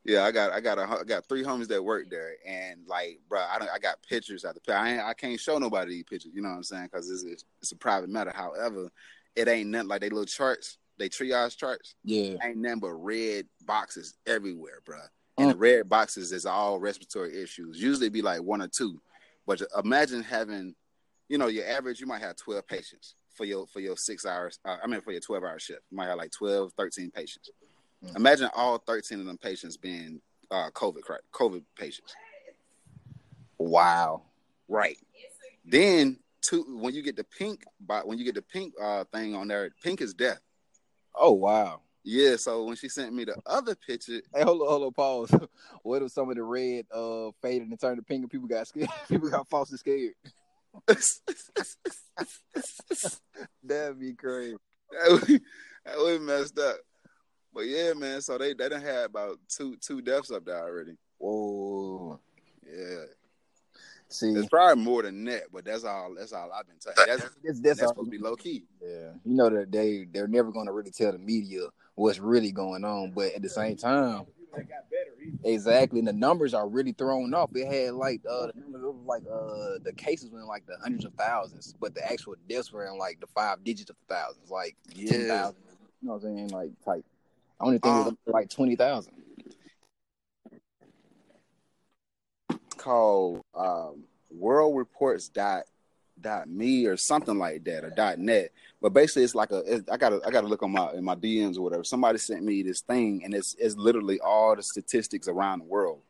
Yeah, 0.07 0.23
I 0.23 0.31
got 0.31 0.53
I 0.53 0.61
got 0.61 0.79
a, 0.79 0.83
I 0.83 1.03
got 1.03 1.27
three 1.27 1.43
homies 1.43 1.67
that 1.67 1.83
work 1.83 2.09
there, 2.09 2.35
and 2.47 2.79
like, 2.87 3.19
bro, 3.27 3.41
I 3.41 3.59
don't, 3.59 3.69
I 3.69 3.77
got 3.77 3.97
pictures 4.07 4.45
at 4.45 4.55
the. 4.55 4.73
I 4.73 4.93
ain't, 4.93 5.01
I 5.01 5.13
can't 5.13 5.39
show 5.39 5.57
nobody 5.57 5.91
these 5.91 6.05
pictures. 6.05 6.31
You 6.33 6.41
know 6.41 6.47
what 6.49 6.55
I'm 6.55 6.63
saying? 6.63 6.85
Because 6.91 7.09
it's, 7.09 7.23
it's 7.23 7.43
it's 7.61 7.71
a 7.73 7.75
private 7.75 8.09
matter. 8.09 8.31
However, 8.33 8.89
it 9.35 9.49
ain't 9.49 9.69
nothing 9.69 9.89
like 9.89 9.99
they 9.99 10.09
little 10.09 10.23
charts, 10.23 10.77
they 10.97 11.09
triage 11.09 11.57
charts. 11.57 11.95
Yeah. 12.05 12.35
Ain't 12.41 12.55
nothing 12.55 12.79
but 12.79 12.93
red 12.93 13.47
boxes 13.65 14.15
everywhere, 14.25 14.79
bro. 14.85 14.97
Oh. 15.37 15.43
And 15.43 15.51
the 15.51 15.57
red 15.57 15.89
boxes 15.89 16.31
is 16.31 16.45
all 16.45 16.79
respiratory 16.79 17.43
issues. 17.43 17.81
Usually, 17.81 18.07
be 18.07 18.21
like 18.21 18.41
one 18.41 18.61
or 18.61 18.69
two, 18.69 19.01
but 19.45 19.61
imagine 19.83 20.23
having, 20.23 20.73
you 21.27 21.37
know, 21.37 21.47
your 21.47 21.67
average. 21.67 21.99
You 21.99 22.07
might 22.07 22.21
have 22.21 22.37
12 22.37 22.65
patients 22.65 23.15
for 23.37 23.45
your 23.45 23.67
for 23.67 23.79
your 23.79 23.95
six 23.95 24.25
hours. 24.25 24.59
Uh, 24.65 24.77
I 24.83 24.87
mean, 24.87 24.99
for 25.01 25.11
your 25.11 25.21
12 25.21 25.43
hour 25.43 25.59
shift, 25.59 25.81
you 25.89 25.97
might 25.97 26.07
have 26.07 26.17
like 26.17 26.31
12, 26.31 26.73
13 26.77 27.11
patients. 27.11 27.51
Mm. 28.03 28.15
Imagine 28.17 28.49
all 28.55 28.79
13 28.79 29.19
of 29.19 29.25
them 29.25 29.37
patients 29.37 29.77
being 29.77 30.19
uh, 30.51 30.69
COVID 30.71 31.01
COVID 31.31 31.63
patients. 31.77 32.13
Wow. 33.57 34.23
Right. 34.67 34.97
Then 35.65 36.19
two 36.41 36.65
when 36.79 36.93
you 36.93 37.01
get 37.01 37.15
the 37.15 37.23
pink 37.23 37.63
but 37.81 38.07
when 38.07 38.17
you 38.17 38.23
get 38.23 38.35
the 38.35 38.41
pink 38.41 38.73
uh 38.81 39.03
thing 39.13 39.35
on 39.35 39.47
there, 39.47 39.69
pink 39.83 40.01
is 40.01 40.13
death. 40.13 40.41
Oh 41.15 41.33
wow. 41.33 41.81
Yeah, 42.03 42.37
so 42.37 42.63
when 42.63 42.77
she 42.77 42.87
sent 42.87 43.13
me 43.13 43.25
the 43.25 43.35
other 43.45 43.75
picture, 43.75 44.21
Hey, 44.33 44.43
hold 44.43 44.61
on, 44.61 44.67
hold 44.69 44.83
on, 44.83 44.93
pause. 44.93 45.31
what 45.83 46.01
if 46.01 46.11
some 46.11 46.29
of 46.29 46.37
the 46.37 46.43
red 46.43 46.85
uh 46.93 47.31
faded 47.41 47.67
and 47.67 47.79
turned 47.79 47.97
to 47.97 48.03
pink 48.03 48.21
and 48.21 48.31
people 48.31 48.47
got 48.47 48.67
scared? 48.67 48.87
people 49.09 49.29
got 49.29 49.49
falsely 49.49 49.77
scared. 49.77 50.13
That'd 53.63 53.99
be 53.99 54.13
crazy. 54.13 54.55
that 54.91 55.11
would, 55.11 55.41
that 55.85 55.97
would 55.97 56.21
messed 56.21 56.57
up. 56.59 56.77
But 57.53 57.67
yeah, 57.67 57.93
man, 57.93 58.21
so 58.21 58.37
they 58.37 58.53
they 58.53 58.69
done 58.69 58.81
had 58.81 59.05
about 59.05 59.39
two 59.49 59.77
two 59.85 60.01
deaths 60.01 60.31
up 60.31 60.45
there 60.45 60.59
already. 60.59 60.97
Whoa. 61.17 62.19
Yeah. 62.65 63.05
See, 64.09 64.29
It's 64.29 64.47
probably 64.47 64.83
more 64.83 65.03
than 65.03 65.25
that, 65.25 65.43
but 65.51 65.65
that's 65.65 65.83
all 65.83 66.15
that's 66.17 66.31
all 66.31 66.49
I've 66.53 66.65
been 66.65 66.77
told. 66.77 66.95
That's, 66.95 67.23
that's, 67.23 67.35
that's 67.43 67.59
that's, 67.59 67.79
supposed 67.79 68.05
to 68.05 68.11
be 68.11 68.17
low 68.17 68.35
key. 68.35 68.63
Yeah, 68.81 69.11
you 69.25 69.35
know 69.35 69.49
that 69.49 69.69
they 69.71 70.07
they're 70.09 70.27
never 70.27 70.51
going 70.51 70.67
to 70.67 70.71
really 70.71 70.91
tell 70.91 71.11
the 71.11 71.17
media 71.17 71.67
what's 71.95 72.19
really 72.19 72.53
going 72.53 72.85
on, 72.85 73.11
but 73.11 73.33
at 73.33 73.41
the 73.41 73.49
same 73.49 73.75
time, 73.75 74.25
exactly, 75.43 75.99
and 75.99 76.07
the 76.07 76.13
numbers 76.13 76.53
are 76.53 76.67
really 76.67 76.91
thrown 76.91 77.33
off. 77.33 77.49
It 77.55 77.67
had 77.67 77.93
like 77.93 78.21
uh, 78.29 78.47
the 78.47 78.53
numbers 78.59 78.81
was 78.83 79.05
like 79.05 79.23
uh, 79.23 79.79
the 79.83 79.93
cases 79.95 80.31
were 80.31 80.39
in 80.39 80.47
like 80.47 80.65
the 80.65 80.77
hundreds 80.81 81.05
of 81.05 81.13
thousands, 81.13 81.75
but 81.79 81.93
the 81.95 82.09
actual 82.09 82.35
deaths 82.49 82.71
were 82.71 82.85
in 82.85 82.97
like 82.97 83.19
the 83.19 83.27
five 83.27 83.63
digits 83.63 83.89
of 83.89 83.95
thousands, 84.07 84.49
like 84.49 84.75
ten 85.05 85.21
Yeah. 85.21 85.27
thousand. 85.27 85.61
You 86.01 86.07
know 86.07 86.13
what 86.13 86.23
I'm 86.23 86.35
saying? 86.35 86.47
Like 86.49 86.71
type. 86.85 87.05
I 87.59 87.63
only 87.65 87.79
think 87.79 87.95
it 87.95 87.97
was 87.99 88.07
Um, 88.07 88.17
like 88.27 88.49
twenty 88.49 88.75
thousand. 88.75 89.13
Called 92.77 93.41
um, 93.55 94.03
World 94.29 94.77
Reports 94.77 95.29
dot 95.29 95.63
dot 96.21 96.49
me 96.49 96.85
or 96.85 96.97
something 96.97 97.37
like 97.37 97.63
that 97.65 97.83
or 97.83 97.89
dot 97.91 98.19
net. 98.19 98.51
But 98.81 98.93
basically, 98.93 99.23
it's 99.23 99.35
like 99.35 99.51
a. 99.51 99.83
I 99.91 99.97
gotta 99.97 100.21
I 100.25 100.31
gotta 100.31 100.47
look 100.47 100.63
on 100.63 100.71
my 100.71 100.91
in 100.93 101.03
my 101.03 101.15
DMs 101.15 101.57
or 101.57 101.61
whatever. 101.61 101.83
Somebody 101.83 102.17
sent 102.17 102.43
me 102.43 102.61
this 102.63 102.81
thing, 102.81 103.21
and 103.23 103.33
it's 103.33 103.55
it's 103.59 103.75
literally 103.75 104.19
all 104.19 104.55
the 104.55 104.63
statistics 104.63 105.27
around 105.27 105.59
the 105.59 105.65
world, 105.65 106.01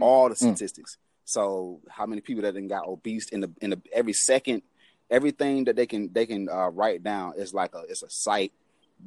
all 0.00 0.28
the 0.28 0.34
Mm. 0.34 0.38
statistics. 0.54 0.98
So 1.24 1.80
how 1.88 2.06
many 2.06 2.20
people 2.20 2.42
that 2.42 2.54
then 2.54 2.68
got 2.68 2.86
obese 2.86 3.28
in 3.30 3.40
the 3.40 3.50
in 3.60 3.70
the 3.70 3.80
every 3.92 4.12
second, 4.12 4.62
everything 5.10 5.64
that 5.64 5.76
they 5.76 5.86
can 5.86 6.12
they 6.12 6.26
can 6.26 6.48
uh, 6.48 6.68
write 6.70 7.02
down 7.02 7.34
is 7.36 7.52
like 7.54 7.74
a 7.74 7.80
it's 7.88 8.02
a 8.02 8.10
site 8.10 8.52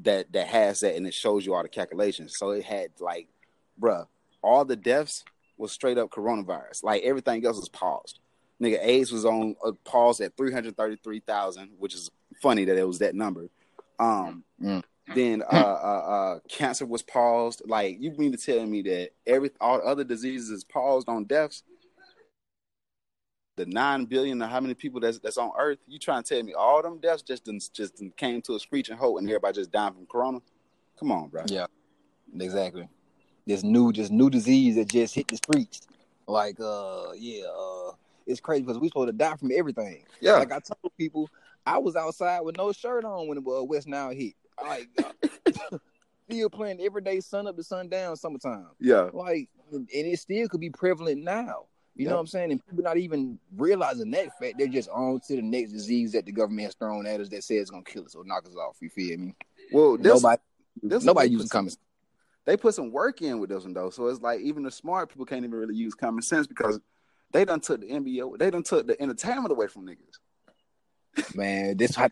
that 0.03 0.31
that 0.33 0.47
has 0.47 0.79
that 0.81 0.95
and 0.95 1.05
it 1.05 1.13
shows 1.13 1.45
you 1.45 1.53
all 1.53 1.63
the 1.63 1.69
calculations. 1.69 2.37
So 2.37 2.51
it 2.51 2.63
had 2.65 2.89
like, 2.99 3.27
bruh, 3.79 4.07
all 4.41 4.65
the 4.65 4.75
deaths 4.75 5.23
was 5.57 5.71
straight 5.71 5.97
up 5.97 6.09
coronavirus. 6.09 6.83
Like 6.83 7.03
everything 7.03 7.45
else 7.45 7.57
was 7.57 7.69
paused. 7.69 8.19
Nigga, 8.61 8.79
AIDS 8.81 9.11
was 9.11 9.25
on 9.25 9.55
a 9.65 9.73
pause 9.73 10.21
at 10.21 10.37
three 10.37 10.51
hundred 10.51 10.77
thirty 10.77 10.97
three 11.03 11.19
thousand, 11.19 11.71
which 11.79 11.93
is 11.93 12.09
funny 12.41 12.65
that 12.65 12.77
it 12.77 12.87
was 12.87 12.99
that 12.99 13.15
number. 13.15 13.49
Um, 13.99 14.43
Mm. 14.61 14.83
then 15.13 15.41
uh, 15.41 15.55
uh, 15.55 16.03
uh, 16.07 16.39
cancer 16.47 16.85
was 16.85 17.01
paused. 17.01 17.61
Like 17.65 17.97
you 17.99 18.11
mean 18.11 18.31
to 18.31 18.37
tell 18.37 18.65
me 18.65 18.81
that 18.83 19.09
every 19.27 19.51
all 19.59 19.81
other 19.85 20.03
diseases 20.05 20.49
is 20.49 20.63
paused 20.63 21.09
on 21.09 21.25
deaths? 21.25 21.63
The 23.57 23.65
nine 23.65 24.05
billion 24.05 24.41
or 24.41 24.47
how 24.47 24.61
many 24.61 24.73
people 24.73 24.99
that's 25.01 25.19
that's 25.19 25.37
on 25.37 25.51
Earth? 25.59 25.79
You 25.87 25.99
trying 25.99 26.23
to 26.23 26.35
tell 26.35 26.43
me 26.43 26.53
all 26.53 26.81
them 26.81 26.99
deaths 26.99 27.21
just 27.21 27.45
just 27.73 28.01
came 28.15 28.41
to 28.43 28.55
a 28.55 28.59
screeching 28.59 28.95
halt 28.97 29.19
and 29.19 29.29
everybody 29.29 29.55
just 29.55 29.71
dying 29.71 29.93
from 29.93 30.05
corona? 30.05 30.39
Come 30.97 31.11
on, 31.11 31.27
bro. 31.27 31.43
Yeah, 31.47 31.65
exactly. 32.39 32.87
This 33.45 33.61
new, 33.61 33.91
this 33.91 34.09
new 34.09 34.29
disease 34.29 34.75
that 34.75 34.87
just 34.87 35.13
hit 35.13 35.27
the 35.27 35.35
streets. 35.35 35.81
Like, 36.27 36.57
uh, 36.61 37.11
yeah, 37.17 37.43
uh, 37.45 37.91
it's 38.25 38.39
crazy 38.39 38.61
because 38.63 38.79
we 38.79 38.87
supposed 38.87 39.07
to 39.09 39.13
die 39.13 39.35
from 39.35 39.51
everything. 39.55 40.03
Yeah, 40.21 40.33
Like 40.33 40.51
I 40.51 40.59
told 40.59 40.91
people, 40.97 41.29
I 41.65 41.77
was 41.77 41.95
outside 41.95 42.41
with 42.41 42.57
no 42.57 42.71
shirt 42.71 43.05
on 43.05 43.27
when 43.27 43.41
the 43.43 43.63
West 43.63 43.87
Nile 43.87 44.11
hit. 44.11 44.33
Like, 44.61 44.89
still 46.29 46.49
playing 46.49 46.81
every 46.81 47.01
day, 47.01 47.19
sun 47.19 47.47
up 47.47 47.55
to 47.57 47.63
sundown, 47.63 48.15
summertime. 48.15 48.67
yeah, 48.79 49.09
Like, 49.13 49.49
and 49.71 49.87
it 49.91 50.19
still 50.19 50.47
could 50.47 50.59
be 50.61 50.69
prevalent 50.69 51.23
now. 51.23 51.65
You 51.95 52.07
know 52.07 52.15
what 52.15 52.21
I'm 52.21 52.27
saying? 52.27 52.51
And 52.51 52.65
people 52.67 52.83
not 52.83 52.97
even 52.97 53.37
realizing 53.55 54.09
that 54.11 54.35
fact. 54.39 54.55
They're 54.57 54.67
just 54.67 54.89
on 54.89 55.19
to 55.27 55.35
the 55.35 55.43
next 55.43 55.73
disease 55.73 56.11
that 56.13 56.25
the 56.25 56.31
government 56.31 56.65
has 56.65 56.73
thrown 56.73 57.05
at 57.05 57.21
us 57.21 57.29
that 57.29 57.43
says 57.43 57.61
it's 57.61 57.69
gonna 57.69 57.83
kill 57.83 58.03
us 58.05 58.15
or 58.15 58.23
knock 58.25 58.47
us 58.47 58.55
off. 58.55 58.77
You 58.81 58.89
feel 58.89 59.15
me? 59.19 59.35
Well, 59.71 59.97
this, 59.97 60.05
nobody, 60.23 60.41
this 60.81 61.03
nobody 61.03 61.27
they 61.27 61.31
uses 61.33 61.45
put 61.49 61.51
some- 61.51 61.59
common. 61.65 61.73
They 62.45 62.57
put 62.57 62.73
some 62.73 62.91
work 62.91 63.21
in 63.21 63.39
with 63.39 63.51
this 63.51 63.63
one 63.63 63.73
though, 63.73 63.91
so 63.91 64.07
it's 64.07 64.21
like 64.21 64.39
even 64.41 64.63
the 64.63 64.71
smart 64.71 65.09
people 65.09 65.25
can't 65.25 65.45
even 65.45 65.57
really 65.57 65.75
use 65.75 65.93
common 65.93 66.23
sense 66.23 66.47
because 66.47 66.79
they 67.33 67.45
done 67.45 67.59
took 67.59 67.81
the 67.81 67.87
NBA, 67.87 68.37
they 68.37 68.49
done 68.51 68.63
took 68.63 68.87
the 68.87 69.01
entertainment 69.01 69.51
away 69.51 69.67
from 69.67 69.87
niggas. 69.87 71.35
man. 71.35 71.75
This, 71.77 71.95
how, 71.95 72.09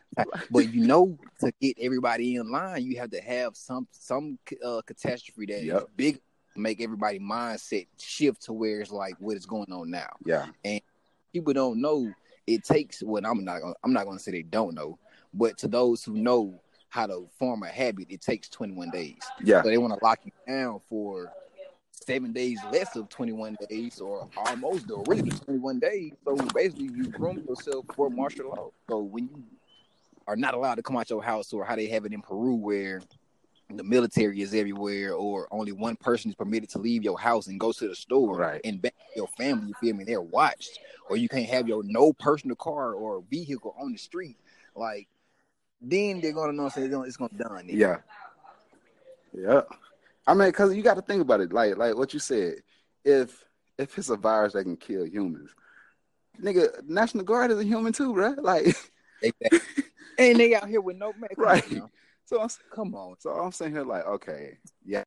but 0.50 0.74
you 0.74 0.86
know, 0.86 1.18
to 1.40 1.52
get 1.62 1.78
everybody 1.80 2.36
in 2.36 2.52
line, 2.52 2.84
you 2.84 2.98
have 3.00 3.12
to 3.12 3.22
have 3.22 3.56
some 3.56 3.88
some 3.92 4.38
uh, 4.64 4.82
catastrophe 4.86 5.46
that 5.48 5.64
Yep. 5.64 5.88
big, 5.96 6.20
make 6.56 6.82
everybody 6.82 7.20
mindset 7.20 7.88
shift 7.98 8.44
to 8.44 8.54
where 8.54 8.82
it's 8.82 8.92
like 8.92 9.16
what 9.20 9.38
is 9.38 9.46
going 9.46 9.72
on 9.72 9.90
now. 9.90 10.10
Yeah, 10.26 10.48
and 10.66 10.82
People 11.34 11.54
don't 11.54 11.80
know 11.80 12.12
it 12.46 12.64
takes. 12.66 13.02
What 13.02 13.26
I'm 13.26 13.46
not, 13.46 13.62
gonna, 13.62 13.74
I'm 13.84 13.94
not 13.94 14.06
going 14.06 14.18
to 14.18 14.24
say 14.24 14.32
they 14.32 14.42
don't 14.42 14.76
know, 14.76 15.00
but 15.34 15.58
to 15.60 15.68
those 15.68 16.04
who 16.04 16.14
know 16.16 16.60
how 16.90 17.08
to 17.08 17.30
form 17.40 17.64
a 17.64 17.70
habit, 17.70 18.08
it 18.10 18.22
takes 18.22 18.50
21 18.50 18.90
days. 18.90 19.16
yeah, 19.42 19.62
So 19.62 19.70
they 19.70 19.78
want 19.78 19.94
to 19.98 20.04
lock 20.04 20.20
you 20.26 20.32
down 20.46 20.82
for 20.90 21.32
seven 22.06 22.32
days 22.34 22.60
less 22.72 22.96
of 22.96 23.10
21 23.10 23.58
days 23.70 24.00
or 24.00 24.28
almost 24.36 24.90
or 24.92 25.04
really 25.08 25.30
21 25.30 25.80
days. 25.80 26.14
So 26.26 26.36
basically 26.54 26.86
you 26.96 27.06
groom 27.10 27.44
yourself 27.48 27.86
for 27.96 28.10
martial 28.10 28.50
law. 28.50 28.72
So 28.90 29.00
when 29.00 29.26
you 29.26 29.44
are 30.28 30.36
not 30.36 30.54
allowed 30.54 30.76
to 30.76 30.84
come 30.84 30.98
out 30.98 31.10
your 31.10 31.24
house 31.24 31.54
or 31.54 31.64
how 31.66 31.76
they 31.76 31.88
have 31.88 32.06
it 32.06 32.14
in 32.14 32.22
Peru 32.22 32.56
where 32.56 33.02
the 33.74 33.84
military 33.84 34.42
is 34.42 34.54
everywhere 34.54 35.14
or 35.14 35.48
only 35.52 35.72
one 35.72 35.96
person 35.96 36.30
is 36.32 36.36
permitted 36.36 36.70
to 36.70 36.78
leave 36.80 37.04
your 37.04 37.18
house 37.20 37.48
and 37.48 37.60
go 37.60 37.72
to 37.72 37.88
the 37.88 37.96
store 37.96 38.38
Right. 38.38 38.62
and 38.66 38.82
back 38.82 38.94
your 39.16 39.28
family, 39.30 39.68
you 39.68 39.74
feel 39.76 39.96
me? 39.96 40.04
They're 40.04 40.22
watched. 40.22 40.80
Or 41.10 41.18
you 41.18 41.30
can't 41.30 41.48
have 41.50 41.68
your 41.68 41.84
no 41.84 42.14
personal 42.14 42.56
car 42.56 42.94
or 42.94 43.24
vehicle 43.30 43.76
on 43.80 43.92
the 43.94 43.98
street. 43.98 44.38
Like 44.76 45.08
then 45.82 46.22
they're 46.22 46.34
gonna 46.34 46.54
know 46.54 46.70
so 46.70 46.82
it's 46.82 46.90
gonna, 46.92 47.08
it's 47.08 47.18
gonna 47.18 47.34
done. 47.38 47.66
yeah, 47.68 47.98
yeah. 49.34 49.62
I 50.28 50.34
mean, 50.34 50.50
because 50.50 50.76
you 50.76 50.84
got 50.84 50.96
to 50.96 51.02
think 51.02 51.22
about 51.22 51.42
it, 51.42 51.52
like 51.52 51.78
like 51.78 51.96
what 51.96 52.14
you 52.14 52.20
said. 52.20 52.56
If 53.04 53.44
if 53.78 53.98
it's 53.98 54.10
a 54.10 54.16
virus 54.16 54.54
that 54.54 54.64
can 54.64 54.78
kill 54.78 55.06
humans, 55.06 55.52
nigga, 56.42 56.88
National 56.88 57.24
Guard 57.24 57.52
is 57.52 57.60
a 57.60 57.64
human 57.64 57.94
too, 57.94 58.14
bro. 58.14 58.36
Like, 58.38 58.76
Exactly. 59.22 59.60
and 60.18 60.40
they 60.40 60.56
out 60.56 60.68
here 60.68 60.82
with 60.82 60.98
no 60.98 61.14
man. 61.14 61.30
Right. 61.38 61.64
On, 61.74 61.90
so 62.26 62.42
I'm 62.42 62.50
Come 62.74 62.96
on. 62.96 63.16
So 63.20 63.32
I'm 63.32 63.52
sitting 63.52 63.74
here 63.74 63.84
like, 63.84 64.06
okay, 64.06 64.58
yeah, 64.86 65.04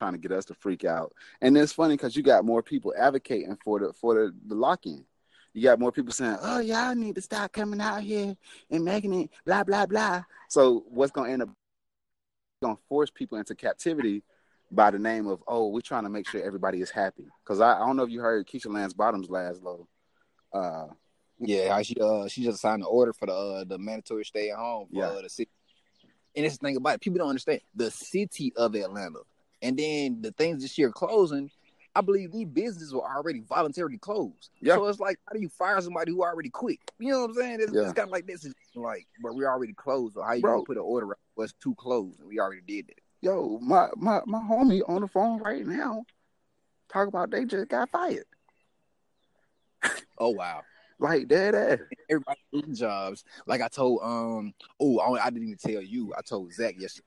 trying 0.00 0.12
to 0.12 0.18
get 0.18 0.32
us 0.32 0.44
to 0.46 0.54
freak 0.54 0.84
out. 0.84 1.12
And 1.40 1.56
it's 1.56 1.72
funny 1.72 1.94
because 1.94 2.16
you 2.16 2.22
got 2.22 2.44
more 2.44 2.62
people 2.62 2.94
advocating 2.98 3.56
for 3.62 3.80
the 3.80 3.92
for 3.92 4.14
the, 4.14 4.34
the 4.46 4.54
lock 4.54 4.86
in. 4.86 5.04
You 5.52 5.64
got 5.64 5.80
more 5.80 5.90
people 5.90 6.12
saying, 6.12 6.38
"Oh, 6.40 6.60
y'all 6.60 6.94
need 6.94 7.16
to 7.16 7.20
stop 7.20 7.52
coming 7.52 7.80
out 7.80 8.02
here 8.02 8.36
and 8.70 8.84
making 8.84 9.12
it 9.22 9.30
blah 9.44 9.64
blah 9.64 9.86
blah." 9.86 10.22
So 10.48 10.84
what's 10.88 11.10
gonna 11.10 11.30
end 11.30 11.42
up 11.42 11.50
gonna 12.60 12.76
force 12.88 13.10
people 13.10 13.38
into 13.38 13.54
captivity 13.54 14.22
by 14.70 14.90
the 14.90 14.98
name 14.98 15.26
of, 15.26 15.42
"Oh, 15.48 15.68
we're 15.68 15.80
trying 15.80 16.04
to 16.04 16.10
make 16.10 16.28
sure 16.28 16.42
everybody 16.42 16.80
is 16.80 16.90
happy." 16.90 17.26
Because 17.42 17.60
I, 17.60 17.76
I 17.76 17.78
don't 17.86 17.96
know 17.96 18.04
if 18.04 18.10
you 18.10 18.20
heard 18.20 18.46
Keisha 18.46 18.72
Lance 18.72 18.92
Bottoms 18.92 19.30
last 19.30 19.62
low. 19.62 19.88
Uh, 20.52 20.88
Yeah, 21.38 21.80
she 21.82 21.96
uh 22.00 22.28
she 22.28 22.44
just 22.44 22.60
signed 22.60 22.82
the 22.82 22.86
order 22.86 23.12
for 23.12 23.26
the 23.26 23.32
uh, 23.32 23.64
the 23.64 23.78
mandatory 23.78 24.24
stay 24.24 24.50
at 24.50 24.58
home 24.58 24.88
for 24.88 24.98
Yeah. 24.98 25.06
uh, 25.06 25.22
the 25.22 25.30
city. 25.30 25.50
And 26.36 26.46
it's 26.46 26.58
the 26.58 26.66
thing 26.66 26.76
about 26.76 26.94
it, 26.96 27.00
people 27.00 27.18
don't 27.18 27.30
understand 27.30 27.60
the 27.74 27.90
city 27.90 28.52
of 28.56 28.74
Atlanta. 28.74 29.20
And 29.62 29.76
then 29.78 30.22
the 30.22 30.30
things 30.32 30.62
this 30.62 30.78
year 30.78 30.90
closing, 30.92 31.50
I 31.94 32.00
believe 32.02 32.30
these 32.30 32.46
businesses 32.46 32.94
were 32.94 33.02
already 33.02 33.40
voluntarily 33.40 33.98
closed. 33.98 34.50
Yeah. 34.60 34.76
So 34.76 34.86
it's 34.86 35.00
like, 35.00 35.18
how 35.26 35.32
do 35.34 35.40
you 35.40 35.48
fire 35.48 35.80
somebody 35.80 36.12
who 36.12 36.22
already 36.22 36.48
quit? 36.50 36.78
You 37.00 37.10
know 37.10 37.22
what 37.22 37.30
I'm 37.30 37.34
saying? 37.34 37.58
It's, 37.60 37.72
Yeah. 37.72 37.82
it's 37.82 37.92
kind 37.92 38.06
of 38.08 38.12
like 38.12 38.26
this. 38.26 38.44
Is 38.44 38.54
like, 38.76 39.06
but 39.22 39.34
we 39.34 39.44
already 39.44 39.72
closed. 39.72 40.14
So 40.14 40.22
how 40.22 40.34
you 40.34 40.42
Bro. 40.42 40.52
gonna 40.52 40.64
put 40.64 40.76
an 40.76 40.84
order 40.84 41.10
out? 41.10 41.18
Was 41.36 41.52
too 41.54 41.74
closed, 41.76 42.20
and 42.20 42.28
we 42.28 42.38
already 42.38 42.60
did 42.66 42.86
that. 42.88 43.00
yo, 43.22 43.58
my 43.60 43.88
my 43.96 44.20
my 44.26 44.40
homie 44.40 44.82
on 44.88 45.00
the 45.00 45.08
phone 45.08 45.40
right 45.40 45.66
now, 45.66 46.04
talk 46.92 47.08
about 47.08 47.30
they 47.30 47.44
just 47.44 47.68
got 47.68 47.88
fired. 47.90 48.24
Oh 50.18 50.30
wow. 50.30 50.62
Like 50.98 51.28
dead 51.28 51.54
ass. 51.54 51.78
Everybody 52.10 52.40
losing 52.52 52.74
jobs. 52.74 53.24
Like 53.46 53.62
I 53.62 53.68
told 53.68 54.00
um 54.02 54.52
oh 54.78 54.98
I, 54.98 55.24
I 55.26 55.30
didn't 55.30 55.48
even 55.48 55.58
tell 55.58 55.82
you. 55.82 56.12
I 56.16 56.20
told 56.20 56.52
Zach 56.52 56.74
yesterday. 56.78 57.06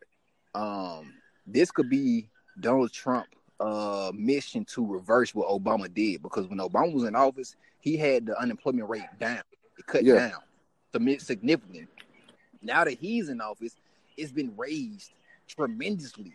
Um 0.56 1.14
this 1.46 1.70
could 1.72 1.90
be 1.90 2.30
Donald 2.60 2.92
Trump 2.92 3.28
uh 3.60 4.12
mission 4.16 4.66
to 4.66 4.86
reverse 4.86 5.34
what 5.34 5.48
Obama 5.48 5.94
did 5.94 6.22
because 6.22 6.48
when 6.48 6.60
Obama 6.60 6.94
was 6.94 7.04
in 7.04 7.16
office, 7.16 7.56
he 7.80 7.98
had 7.98 8.26
the 8.26 8.40
unemployment 8.40 8.90
rate 8.90 9.04
down. 9.20 9.42
It 9.78 9.86
cut 9.86 10.04
Yeah. 10.04 10.30
down 10.30 10.42
to 10.94 11.20
significantly. 11.20 11.88
Now 12.62 12.84
that 12.84 12.94
he's 12.94 13.30
in 13.30 13.42
office, 13.42 13.76
it's 14.18 14.32
been 14.32 14.54
raised 14.58 15.12
tremendously 15.48 16.34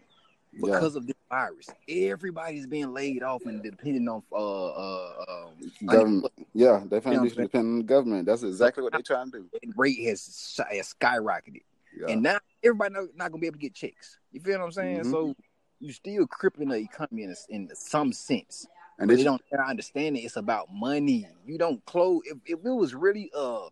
Yeah. 0.52 0.60
because 0.62 0.96
of 0.96 1.06
this 1.06 1.16
virus. 1.28 1.68
Everybody's 1.88 2.66
being 2.66 2.92
laid 2.92 3.22
off 3.22 3.44
and 3.46 3.62
depending 3.62 4.08
on 4.08 4.22
uh 4.32 4.66
uh 4.66 5.24
um, 5.28 5.86
Government. 5.86 6.32
Yeah, 6.54 6.54
they 6.54 6.56
You 6.56 6.70
know 6.70 6.78
what 6.78 6.94
I'm 6.94 7.00
foundation 7.02 7.36
saying? 7.36 7.46
depending 7.48 7.72
on 7.72 7.78
the 7.78 7.84
government. 7.84 8.26
That's 8.26 8.42
exactly 8.42 8.82
what 8.82 8.92
they're 8.92 9.02
trying 9.02 9.30
to 9.32 9.40
do. 9.40 9.72
rate 9.76 9.98
has, 10.04 10.60
has 10.70 10.94
skyrocketed. 10.94 11.62
Yeah. 11.98 12.08
And 12.12 12.22
now 12.22 12.38
everybody 12.62 12.94
not, 12.94 13.04
not 13.16 13.30
gonna 13.32 13.40
be 13.40 13.46
able 13.46 13.56
to 13.58 13.60
get 13.62 13.74
checks. 13.74 14.18
You 14.32 14.40
feel 14.40 14.58
what 14.58 14.66
I'm 14.66 14.72
saying? 14.72 15.00
Mhm. 15.00 15.10
So 15.10 15.34
you 15.80 15.92
still 15.92 16.26
crippling 16.26 16.68
the 16.68 16.76
economy 16.76 17.24
in, 17.24 17.34
in 17.50 17.68
some 17.74 18.12
sense. 18.12 18.66
and 18.98 19.08
they 19.08 19.22
don't 19.22 19.40
understand 19.66 20.16
it. 20.16 20.20
It's 20.20 20.36
about 20.36 20.72
money. 20.72 21.26
You 21.46 21.58
don't 21.58 21.84
close. 21.84 22.22
If, 22.26 22.38
if 22.46 22.64
it 22.64 22.70
was 22.70 22.94
really 22.94 23.30
uh, 23.36 23.68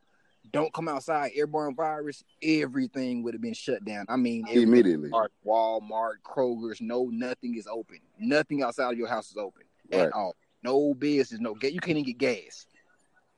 don't 0.53 0.73
come 0.73 0.89
outside 0.89 1.33
airborne 1.35 1.75
virus, 1.75 2.23
everything 2.43 3.23
would 3.25 3.35
have 3.35 3.43
been 3.43 3.55
shut 3.55 3.85
down. 3.85 4.07
I 4.09 4.17
mean, 4.17 4.47
immediately. 4.49 5.11
Walmart, 5.45 6.15
Kroger's, 6.25 6.81
no, 6.81 7.09
nothing 7.13 7.57
is 7.57 7.67
open. 7.67 7.99
Nothing 8.19 8.63
outside 8.63 8.93
of 8.93 8.99
your 8.99 9.09
house 9.09 9.31
is 9.31 9.37
open 9.37 9.63
Right. 9.93 10.03
at 10.03 10.13
all. 10.13 10.35
No 10.63 10.95
business, 10.95 11.41
no 11.41 11.55
gas. 11.55 11.73
You 11.73 11.81
can't 11.81 11.99
even 11.99 12.05
get 12.05 12.19
gas. 12.19 12.67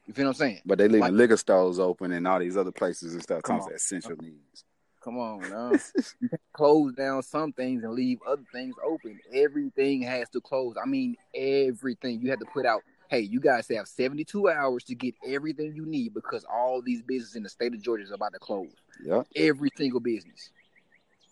You 0.07 0.15
feel 0.15 0.25
what 0.27 0.31
I'm 0.31 0.35
saying? 0.37 0.61
But 0.65 0.79
they 0.79 0.89
leave 0.89 1.03
Like- 1.03 1.13
liquor 1.13 1.37
stores 1.37 1.79
open 1.79 2.13
and 2.13 2.27
all 2.27 2.39
these 2.39 2.57
other 2.57 2.73
places 2.73 3.13
and 3.15 3.23
stuff. 3.23 3.43
Come 3.43 3.61
Comes 3.61 3.73
essential 3.73 4.17
needs. 4.21 4.65
Come 5.09 5.21
on, 5.21 5.41
now. 5.49 5.73
you 6.21 6.29
close 6.53 6.93
down 6.93 7.23
some 7.23 7.51
things 7.55 7.83
and 7.83 7.95
leave 7.95 8.19
other 8.27 8.45
things 8.53 8.75
open. 8.85 9.19
Everything 9.33 10.03
has 10.03 10.29
to 10.31 10.41
close. 10.43 10.75
I 10.77 10.87
mean, 10.87 11.17
everything. 11.35 12.21
You 12.21 12.29
have 12.29 12.41
to 12.41 12.45
put 12.53 12.67
out. 12.67 12.83
Hey, 13.09 13.21
you 13.21 13.41
guys 13.41 13.67
have 13.69 13.89
72 13.89 14.51
hours 14.51 14.85
to 14.85 14.95
get 14.95 15.15
everything 15.27 15.73
you 15.75 15.87
need 15.87 16.13
because 16.13 16.45
all 16.45 16.83
these 16.83 17.01
businesses 17.01 17.37
in 17.37 17.43
the 17.43 17.49
state 17.49 17.73
of 17.73 17.81
Georgia 17.81 18.05
is 18.05 18.11
about 18.11 18.35
to 18.35 18.39
close. 18.39 18.69
Yeah. 19.03 19.23
Every 19.35 19.71
single 19.79 20.01
business. 20.01 20.51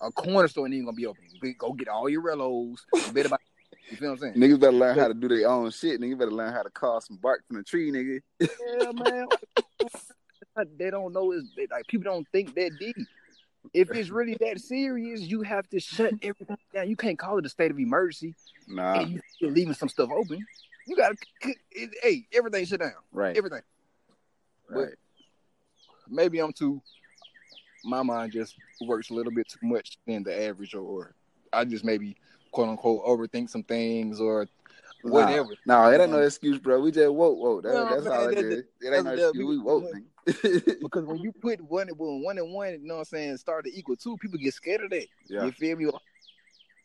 A 0.01 0.11
corner 0.11 0.49
store 0.49 0.65
ain't 0.65 0.73
even 0.73 0.87
gonna 0.87 0.97
be 0.97 1.05
open. 1.05 1.25
Go 1.59 1.75
get 1.75 1.89
all 1.89 2.09
your 2.09 2.23
relos. 2.23 2.79
You 2.95 3.13
better 3.13 3.29
buy. 3.29 3.37
You 3.91 3.99
feel 3.99 4.09
what 4.09 4.23
I'm 4.23 4.33
saying? 4.33 4.35
Niggas 4.37 4.59
better 4.59 4.73
learn 4.73 4.99
how 4.99 5.09
to 5.09 5.15
do 5.15 5.29
their 5.29 5.51
own 5.51 5.71
shit. 5.71 6.01
Niggas 6.01 6.19
better 6.19 6.33
learn 6.33 6.55
how 6.55 6.63
to 6.63 6.71
carve 6.71 7.03
some 7.05 7.19
bark 7.19 7.47
from 7.47 7.59
the 7.59 7.63
tree, 7.63 7.93
nigga. 7.93 8.23
Yeah, 8.41 8.93
man. 8.93 9.27
they 10.79 10.89
don't 10.89 11.13
know 11.13 11.33
is 11.33 11.45
like 11.71 11.87
people 11.89 12.11
don't 12.11 12.27
think 12.33 12.55
that 12.55 12.71
deep. 12.79 12.97
If 13.75 13.91
it's 13.93 14.11
really 14.11 14.37
that 14.41 14.61
serious, 14.61 15.21
you 15.21 15.43
have 15.43 15.69
to 15.71 15.81
shut 15.81 16.15
everything 16.23 16.57
down. 16.73 16.89
You 16.89 16.97
can't 16.97 17.19
call 17.19 17.39
it 17.39 17.47
a 17.47 17.49
state 17.49 17.71
of 17.71 17.79
emergency 17.79 18.35
Nah. 18.69 19.01
and 19.01 19.11
you 19.11 19.21
still 19.29 19.51
leaving 19.51 19.75
some 19.75 19.89
stuff 19.89 20.11
open. 20.11 20.45
You 20.87 20.97
gotta, 20.97 21.17
it, 21.73 21.91
hey, 22.03 22.27
everything 22.33 22.65
shut 22.65 22.81
down. 22.81 22.93
Right. 23.13 23.37
Everything. 23.37 23.63
Right. 24.69 24.95
Maybe 26.09 26.39
I'm 26.39 26.53
too. 26.53 26.81
My 27.85 28.03
mind 28.03 28.33
just 28.33 28.57
works 28.81 29.11
a 29.11 29.15
little 29.15 29.33
bit 29.33 29.49
too 29.49 29.67
much 29.67 29.99
than 30.07 30.23
the 30.23 30.43
average, 30.45 30.75
or 30.75 31.15
I 31.53 31.65
just 31.65 31.85
maybe 31.85 32.17
quote 32.51 32.69
unquote 32.69 33.05
overthink 33.05 33.51
some 33.51 33.63
things, 33.63 34.21
or 34.21 34.47
whatever. 35.03 35.51
No, 35.67 35.91
it 35.91 36.01
ain't 36.01 36.11
no 36.11 36.21
excuse, 36.21 36.59
bro. 36.59 36.81
We 36.81 36.91
just 36.91 37.13
woke, 37.13 37.39
woke. 37.39 37.63
That, 37.63 37.75
No, 37.75 37.89
that's 37.89 38.05
man, 38.05 38.13
all 38.13 38.29
it 38.29 38.39
is. 38.39 38.65
It 38.81 38.95
ain't 38.95 39.05
no 39.05 39.13
excuse. 39.13 39.33
We 39.35 39.45
we- 39.45 39.59
woke. 39.59 39.85
Because 40.83 41.05
when 41.05 41.19
you 41.19 41.31
put 41.31 41.61
one 41.61 41.89
when 41.89 42.23
one 42.23 42.39
and 42.39 42.53
one, 42.53 42.73
you 42.73 42.89
know 42.89 42.95
what 42.95 43.01
I'm 43.01 43.05
saying, 43.05 43.37
start 43.37 43.65
to 43.65 43.73
equal 43.73 43.95
two, 43.95 44.17
people 44.17 44.39
get 44.39 44.55
scared 44.55 44.83
of 44.83 44.91
that. 44.91 45.07
yeah. 45.29 45.45
You 45.45 45.53
feel 45.53 45.77
me? 45.77 45.91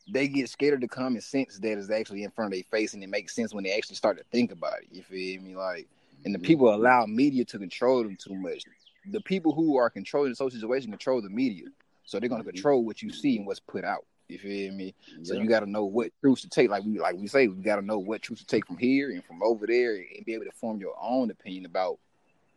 They 0.08 0.28
get 0.28 0.48
scared 0.48 0.74
of 0.74 0.80
the 0.80 0.88
common 0.88 1.20
sense 1.20 1.58
that 1.58 1.78
is 1.78 1.90
actually 1.90 2.22
in 2.22 2.30
front 2.30 2.52
of 2.52 2.56
their 2.56 2.64
face, 2.70 2.94
and 2.94 3.02
it 3.02 3.08
makes 3.08 3.34
sense 3.34 3.52
when 3.52 3.64
they 3.64 3.76
actually 3.76 3.96
start 3.96 4.16
to 4.18 4.24
think 4.30 4.52
about 4.52 4.78
it. 4.78 4.88
You 4.92 5.02
feel 5.02 5.42
me? 5.42 5.56
Like, 5.56 5.88
and 6.24 6.32
the 6.32 6.38
mm-hmm. 6.38 6.46
people 6.46 6.74
allow 6.74 7.06
media 7.06 7.44
to 7.46 7.58
control 7.58 8.04
them 8.04 8.16
too 8.16 8.34
much. 8.34 8.64
The 9.10 9.20
people 9.20 9.52
who 9.52 9.76
are 9.76 9.90
controlling 9.90 10.30
the 10.30 10.36
social 10.36 10.60
situation 10.60 10.90
control 10.90 11.20
the 11.20 11.28
media, 11.28 11.66
so 12.04 12.20
they're 12.20 12.28
gonna 12.28 12.42
mm-hmm. 12.42 12.50
control 12.50 12.84
what 12.84 13.02
you 13.02 13.12
see 13.12 13.38
and 13.38 13.46
what's 13.46 13.60
put 13.60 13.84
out. 13.84 14.04
You 14.32 14.38
feel 14.38 14.72
me? 14.72 14.94
So 15.22 15.34
you 15.34 15.46
got 15.46 15.60
to 15.60 15.70
know 15.70 15.84
what 15.84 16.10
truths 16.20 16.42
to 16.42 16.48
take. 16.48 16.70
Like 16.70 16.84
we 16.84 16.98
like 16.98 17.16
we 17.16 17.26
say, 17.26 17.48
we 17.48 17.62
got 17.62 17.76
to 17.76 17.82
know 17.82 17.98
what 17.98 18.22
truths 18.22 18.42
to 18.42 18.46
take 18.46 18.66
from 18.66 18.78
here 18.78 19.10
and 19.10 19.22
from 19.24 19.42
over 19.42 19.66
there, 19.66 19.96
and 19.96 20.24
be 20.24 20.34
able 20.34 20.46
to 20.46 20.52
form 20.52 20.80
your 20.80 20.94
own 21.00 21.30
opinion 21.30 21.66
about 21.66 21.98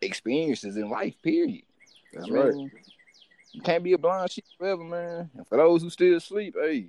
experiences 0.02 0.78
in 0.78 0.90
life. 0.90 1.16
Period. 1.22 1.64
That's 2.14 2.30
I 2.30 2.32
right. 2.32 2.54
You 3.54 3.62
can't 3.62 3.84
be 3.84 3.94
a 3.94 3.98
blind 3.98 4.32
sheep 4.32 4.46
forever, 4.58 4.84
man. 4.84 5.30
And 5.36 5.48
for 5.48 5.58
those 5.58 5.82
who 5.82 5.90
still 5.90 6.20
sleep, 6.20 6.56
hey, 6.60 6.88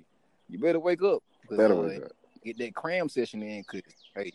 you 0.49 0.59
better 0.59 0.79
wake 0.79 1.03
up. 1.03 1.23
Better 1.49 1.73
uh, 1.73 1.87
wake 1.87 2.03
up. 2.03 2.11
Get 2.43 2.57
that 2.59 2.75
cram 2.75 3.09
session 3.09 3.41
in, 3.43 3.63
cause 3.63 3.81
hey, 4.15 4.31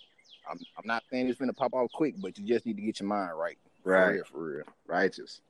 I'm 0.50 0.58
I'm 0.76 0.86
not 0.86 1.02
saying 1.10 1.28
it's 1.28 1.38
gonna 1.38 1.52
pop 1.52 1.74
off 1.74 1.90
quick, 1.92 2.14
but 2.18 2.38
you 2.38 2.46
just 2.46 2.66
need 2.66 2.76
to 2.76 2.82
get 2.82 3.00
your 3.00 3.08
mind 3.08 3.38
right. 3.38 3.58
For 3.82 3.92
Right. 3.92 4.14
real, 4.14 4.24
for 4.24 4.44
real. 4.44 4.64
Righteous. 4.86 5.40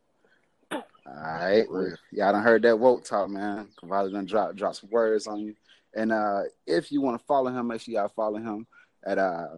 All 0.72 0.82
right. 1.06 1.66
Y'all 2.10 2.32
done 2.32 2.42
heard 2.42 2.62
that 2.62 2.78
woke 2.78 3.04
talk, 3.04 3.28
man. 3.28 3.68
Cavalli 3.78 4.12
done 4.12 4.24
drop 4.24 4.54
drop 4.54 4.74
some 4.74 4.90
words 4.90 5.26
on 5.26 5.40
you. 5.40 5.54
And 5.94 6.12
uh 6.12 6.42
if 6.66 6.90
you 6.90 7.00
want 7.00 7.18
to 7.18 7.24
follow 7.26 7.50
him, 7.50 7.68
make 7.68 7.80
sure 7.80 7.94
y'all 7.94 8.08
follow 8.08 8.38
him 8.38 8.66
at 9.04 9.18
uh 9.18 9.48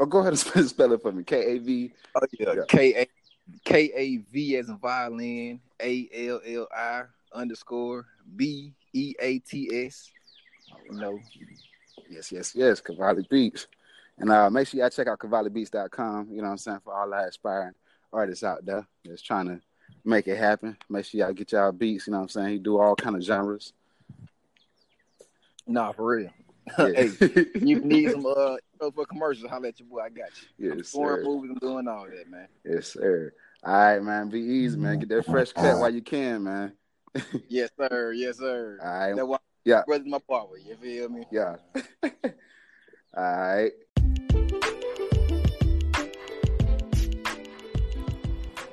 oh 0.00 0.06
go 0.06 0.18
ahead 0.20 0.32
and 0.32 0.38
spell, 0.68 0.92
it 0.92 1.02
for 1.02 1.12
me. 1.12 1.22
K 1.24 1.56
A 1.56 1.58
V. 1.58 1.92
Oh 2.14 2.20
yeah. 2.38 2.54
K 2.68 3.02
A 3.02 3.06
K 3.64 3.92
A 3.94 4.16
V 4.32 4.56
as 4.56 4.68
in 4.68 4.78
violin, 4.78 5.60
A 5.80 6.08
L 6.14 6.40
L 6.44 6.68
I 6.74 7.02
underscore 7.32 8.06
B 8.36 8.74
E 8.92 9.14
A 9.20 9.38
T 9.40 9.86
S. 9.86 10.10
You 10.90 10.98
know, 10.98 11.18
Yes, 12.08 12.30
yes, 12.32 12.54
yes, 12.54 12.80
Cavalli 12.80 13.24
Beats. 13.30 13.66
And 14.18 14.30
uh 14.30 14.50
make 14.50 14.68
sure 14.68 14.80
y'all 14.80 14.90
check 14.90 15.06
out 15.06 15.18
cavallibeats.com, 15.18 16.28
you 16.30 16.38
know 16.38 16.44
what 16.44 16.50
I'm 16.50 16.58
saying, 16.58 16.80
for 16.84 16.94
all 16.94 17.08
the 17.08 17.16
aspiring 17.16 17.72
artists 18.12 18.44
out 18.44 18.64
there 18.64 18.86
that's 19.04 19.22
trying 19.22 19.46
to 19.46 19.60
make 20.04 20.26
it 20.28 20.36
happen. 20.36 20.76
Make 20.88 21.04
sure 21.04 21.20
y'all 21.20 21.32
get 21.32 21.52
y'all 21.52 21.72
beats, 21.72 22.06
you 22.06 22.12
know 22.12 22.18
what 22.18 22.22
I'm 22.24 22.28
saying? 22.30 22.48
He 22.50 22.58
do 22.58 22.78
all 22.80 22.94
kind 22.96 23.16
of 23.16 23.22
genres. 23.22 23.72
nah, 25.66 25.92
for 25.92 26.04
real. 26.16 26.30
Yeah. 26.78 26.92
hey, 26.94 27.10
you 27.56 27.80
need 27.80 28.10
some 28.12 28.24
uh 28.24 28.56
you 28.80 28.92
for 28.94 29.04
commercials, 29.04 29.50
holla 29.50 29.68
at 29.68 29.80
your 29.80 29.88
boy. 29.88 29.98
I 30.00 30.08
got 30.10 30.30
you. 30.58 30.76
yes, 30.76 30.90
Foreign 30.90 31.18
sir. 31.18 31.24
movies, 31.24 31.50
I'm 31.50 31.58
doing 31.58 31.88
all 31.88 32.06
that, 32.06 32.30
man. 32.30 32.46
Yes, 32.64 32.86
sir. 32.92 33.32
All 33.64 33.72
right, 33.74 34.00
man. 34.00 34.28
Be 34.28 34.38
easy, 34.40 34.78
man. 34.78 35.00
Get 35.00 35.08
that 35.08 35.26
fresh 35.26 35.52
cut 35.52 35.78
while 35.80 35.92
you 35.92 36.02
can, 36.02 36.44
man. 36.44 36.72
Yes, 37.48 37.70
sir. 37.76 38.12
Yes, 38.12 38.38
sir. 38.38 38.78
All 38.80 38.88
right. 38.88 39.14
That's 39.16 39.26
why 39.26 39.38
Yeah. 39.64 39.82
brother's 39.86 40.06
my 40.06 40.18
barber. 40.28 40.56
You 40.56 40.76
feel 40.76 41.08
me? 41.08 41.24
Yeah. 41.32 41.56
All 43.14 43.22
right. 43.22 43.72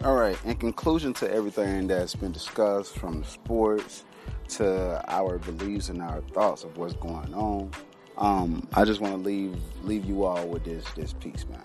All 0.06 0.16
right. 0.16 0.38
In 0.46 0.56
conclusion 0.56 1.12
to 1.16 1.30
everything 1.30 1.88
that's 1.88 2.16
been 2.16 2.32
discussed, 2.32 2.98
from 2.98 3.20
the 3.20 3.28
sports 3.28 4.06
to 4.48 5.04
our 5.12 5.40
beliefs 5.40 5.90
and 5.90 6.02
our 6.02 6.22
thoughts 6.22 6.64
of 6.64 6.78
what's 6.78 6.94
going 6.94 7.34
on, 7.34 7.70
um, 8.18 8.66
I 8.74 8.86
just 8.86 9.02
want 9.02 9.16
to 9.16 9.20
leave 9.20 9.58
leave 9.84 10.06
you 10.06 10.24
all 10.24 10.48
with 10.48 10.64
this 10.64 10.86
this 10.96 11.12
piece, 11.12 11.46
man. 11.50 11.62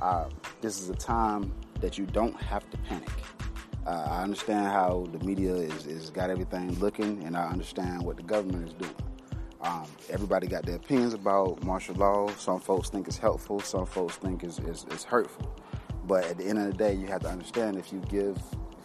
Uh, 0.00 0.30
this 0.62 0.80
is 0.80 0.88
a 0.88 0.94
time 0.94 1.52
that 1.82 1.98
you 1.98 2.06
don't 2.06 2.34
have 2.40 2.68
to 2.70 2.78
panic. 2.78 3.10
Uh, 3.86 4.08
I 4.10 4.22
understand 4.22 4.64
how 4.68 5.06
the 5.12 5.22
media 5.22 5.54
is, 5.54 5.86
is 5.86 6.08
got 6.08 6.30
everything 6.30 6.78
looking, 6.80 7.22
and 7.24 7.36
I 7.36 7.46
understand 7.48 8.00
what 8.00 8.16
the 8.16 8.22
government 8.22 8.68
is 8.68 8.72
doing. 8.72 8.94
Um, 9.60 9.84
everybody 10.08 10.46
got 10.46 10.64
their 10.64 10.76
opinions 10.76 11.12
about 11.12 11.62
martial 11.62 11.94
law. 11.94 12.28
Some 12.38 12.60
folks 12.60 12.88
think 12.88 13.06
it's 13.06 13.18
helpful. 13.18 13.60
Some 13.60 13.84
folks 13.84 14.16
think 14.16 14.44
it's, 14.44 14.58
it's, 14.60 14.84
it's 14.90 15.04
hurtful. 15.04 15.54
But 16.06 16.24
at 16.24 16.38
the 16.38 16.44
end 16.44 16.58
of 16.58 16.66
the 16.66 16.72
day, 16.72 16.94
you 16.94 17.06
have 17.06 17.22
to 17.22 17.28
understand 17.28 17.78
if 17.78 17.92
you 17.92 18.00
give 18.08 18.38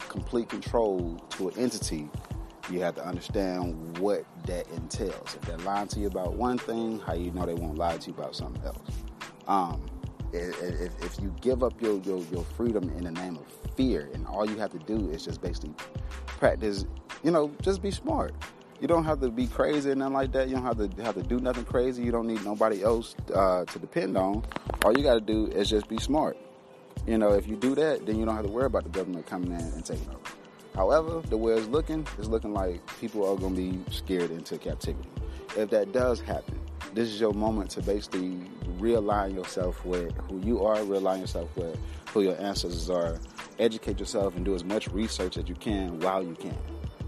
complete 0.08 0.49
control 0.49 1.21
to 1.32 1.49
an 1.49 1.58
entity, 1.58 2.10
you 2.71 2.82
have 2.82 2.95
to 2.95 3.05
understand 3.05 3.97
what 3.97 4.23
that 4.45 4.67
entails. 4.71 5.36
If 5.36 5.41
they're 5.41 5.58
lying 5.60 5.88
to 5.89 5.99
you 5.99 6.08
about 6.08 6.34
one 6.34 6.58
thing, 6.58 6.99
how 6.99 7.13
you 7.13 7.32
know 7.32 7.45
they 7.45 7.53
won't 7.53 7.77
lie 7.77 7.97
to 7.97 8.08
you 8.08 8.15
about 8.15 8.36
something 8.36 8.63
else. 8.63 8.77
Um, 9.47 9.86
if, 10.32 11.03
if 11.03 11.19
you 11.19 11.34
give 11.41 11.63
up 11.63 11.82
your, 11.82 11.99
your, 12.01 12.19
your 12.32 12.43
freedom 12.43 12.89
in 12.95 13.03
the 13.03 13.12
name 13.12 13.38
of 13.38 13.75
fear, 13.75 14.10
and 14.13 14.27
all 14.27 14.47
you 14.47 14.58
have 14.58 14.71
to 14.71 14.79
do 14.79 15.10
is 15.10 15.25
just 15.25 15.41
basically 15.41 15.73
practice, 16.27 16.86
you 17.23 17.32
know, 17.32 17.51
just 17.62 17.82
be 17.82 17.91
smart. 17.91 18.34
You 18.79 18.88
don't 18.88 19.03
have 19.03 19.19
to 19.21 19.29
be 19.29 19.47
crazy 19.47 19.89
or 19.89 19.95
nothing 19.95 20.13
like 20.13 20.32
that. 20.34 20.47
You 20.47 20.55
don't 20.55 20.63
have 20.63 20.77
to 20.77 21.03
have 21.03 21.15
to 21.15 21.23
do 21.23 21.39
nothing 21.39 21.65
crazy. 21.65 22.01
You 22.03 22.12
don't 22.12 22.27
need 22.27 22.45
nobody 22.45 22.82
else 22.82 23.15
uh, 23.34 23.65
to 23.65 23.79
depend 23.79 24.15
on. 24.15 24.43
All 24.86 24.97
you 24.97 25.03
got 25.03 25.15
to 25.15 25.21
do 25.21 25.47
is 25.47 25.69
just 25.69 25.89
be 25.89 25.97
smart. 25.97 26.38
You 27.07 27.17
know, 27.17 27.33
if 27.33 27.47
you 27.47 27.55
do 27.55 27.75
that, 27.75 28.05
then 28.05 28.19
you 28.19 28.25
don't 28.25 28.35
have 28.35 28.45
to 28.45 28.51
worry 28.51 28.65
about 28.65 28.83
the 28.83 28.89
government 28.89 29.25
coming 29.25 29.51
in 29.51 29.59
and 29.59 29.85
taking 29.85 30.07
over. 30.09 30.19
However, 30.75 31.21
the 31.27 31.38
way 31.38 31.53
it's 31.53 31.67
looking, 31.67 32.05
it's 32.17 32.27
looking 32.27 32.53
like 32.53 32.81
people 32.99 33.29
are 33.29 33.35
going 33.35 33.55
to 33.55 33.62
be 33.62 33.91
scared 33.91 34.31
into 34.31 34.57
captivity. 34.57 35.09
If 35.57 35.69
that 35.71 35.91
does 35.91 36.21
happen, 36.21 36.59
this 36.93 37.09
is 37.09 37.19
your 37.19 37.33
moment 37.33 37.71
to 37.71 37.81
basically 37.81 38.38
realign 38.79 39.35
yourself 39.35 39.83
with 39.85 40.13
who 40.29 40.39
you 40.39 40.63
are, 40.63 40.77
realign 40.77 41.19
yourself 41.19 41.49
with 41.55 41.77
who 42.13 42.21
your 42.21 42.39
ancestors 42.39 42.89
are, 42.89 43.19
educate 43.57 43.99
yourself, 43.99 44.35
and 44.35 44.45
do 44.45 44.55
as 44.55 44.63
much 44.63 44.88
research 44.89 45.38
as 45.38 45.49
you 45.49 45.55
can 45.55 45.99
while 45.99 46.23
you 46.23 46.35
can. 46.35 46.57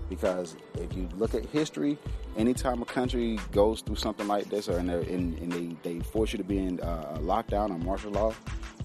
Because 0.09 0.57
if 0.75 0.93
you 0.93 1.07
look 1.15 1.33
at 1.33 1.45
history, 1.45 1.97
anytime 2.35 2.81
a 2.81 2.85
country 2.85 3.39
goes 3.51 3.81
through 3.81 3.95
something 3.95 4.27
like 4.27 4.49
this, 4.49 4.67
or 4.67 4.77
in, 4.79 4.89
in 4.89 5.49
they, 5.49 5.75
they 5.89 5.99
force 6.01 6.33
you 6.33 6.37
to 6.37 6.43
be 6.43 6.57
in 6.57 6.79
uh, 6.81 7.17
lockdown 7.21 7.69
or 7.69 7.77
martial 7.77 8.11
law, 8.11 8.33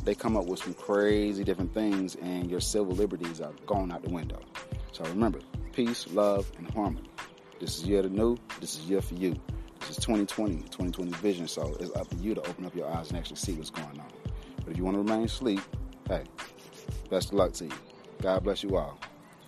they 0.06 0.14
come 0.14 0.36
up 0.36 0.46
with 0.46 0.60
some 0.60 0.72
crazy 0.72 1.42
different 1.42 1.74
things, 1.74 2.14
and 2.22 2.48
your 2.48 2.60
civil 2.60 2.94
liberties 2.94 3.40
are 3.40 3.52
going 3.66 3.90
out 3.90 4.02
the 4.02 4.08
window. 4.08 4.38
So 4.92 5.02
remember, 5.04 5.40
peace, 5.72 6.06
love, 6.12 6.50
and 6.56 6.70
harmony. 6.70 7.10
This 7.58 7.78
is 7.78 7.84
year 7.84 8.02
to 8.02 8.08
new. 8.08 8.38
This 8.60 8.78
is 8.78 8.84
year 8.86 9.02
for 9.02 9.14
you. 9.14 9.34
This 9.80 9.90
is 9.90 9.96
2020, 9.96 10.58
2020 10.58 11.10
vision. 11.14 11.48
So 11.48 11.76
it's 11.80 11.94
up 11.96 12.08
to 12.10 12.16
you 12.16 12.36
to 12.36 12.40
open 12.42 12.64
up 12.64 12.74
your 12.76 12.88
eyes 12.88 13.08
and 13.08 13.18
actually 13.18 13.36
see 13.36 13.54
what's 13.54 13.70
going 13.70 13.98
on. 13.98 14.06
But 14.58 14.68
if 14.68 14.78
you 14.78 14.84
want 14.84 14.94
to 14.94 15.00
remain 15.00 15.24
asleep, 15.24 15.60
hey, 16.06 16.22
best 17.10 17.30
of 17.30 17.34
luck 17.34 17.52
to 17.54 17.64
you. 17.64 17.72
God 18.22 18.44
bless 18.44 18.62
you 18.62 18.76
all. 18.76 18.98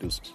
Deuces. 0.00 0.32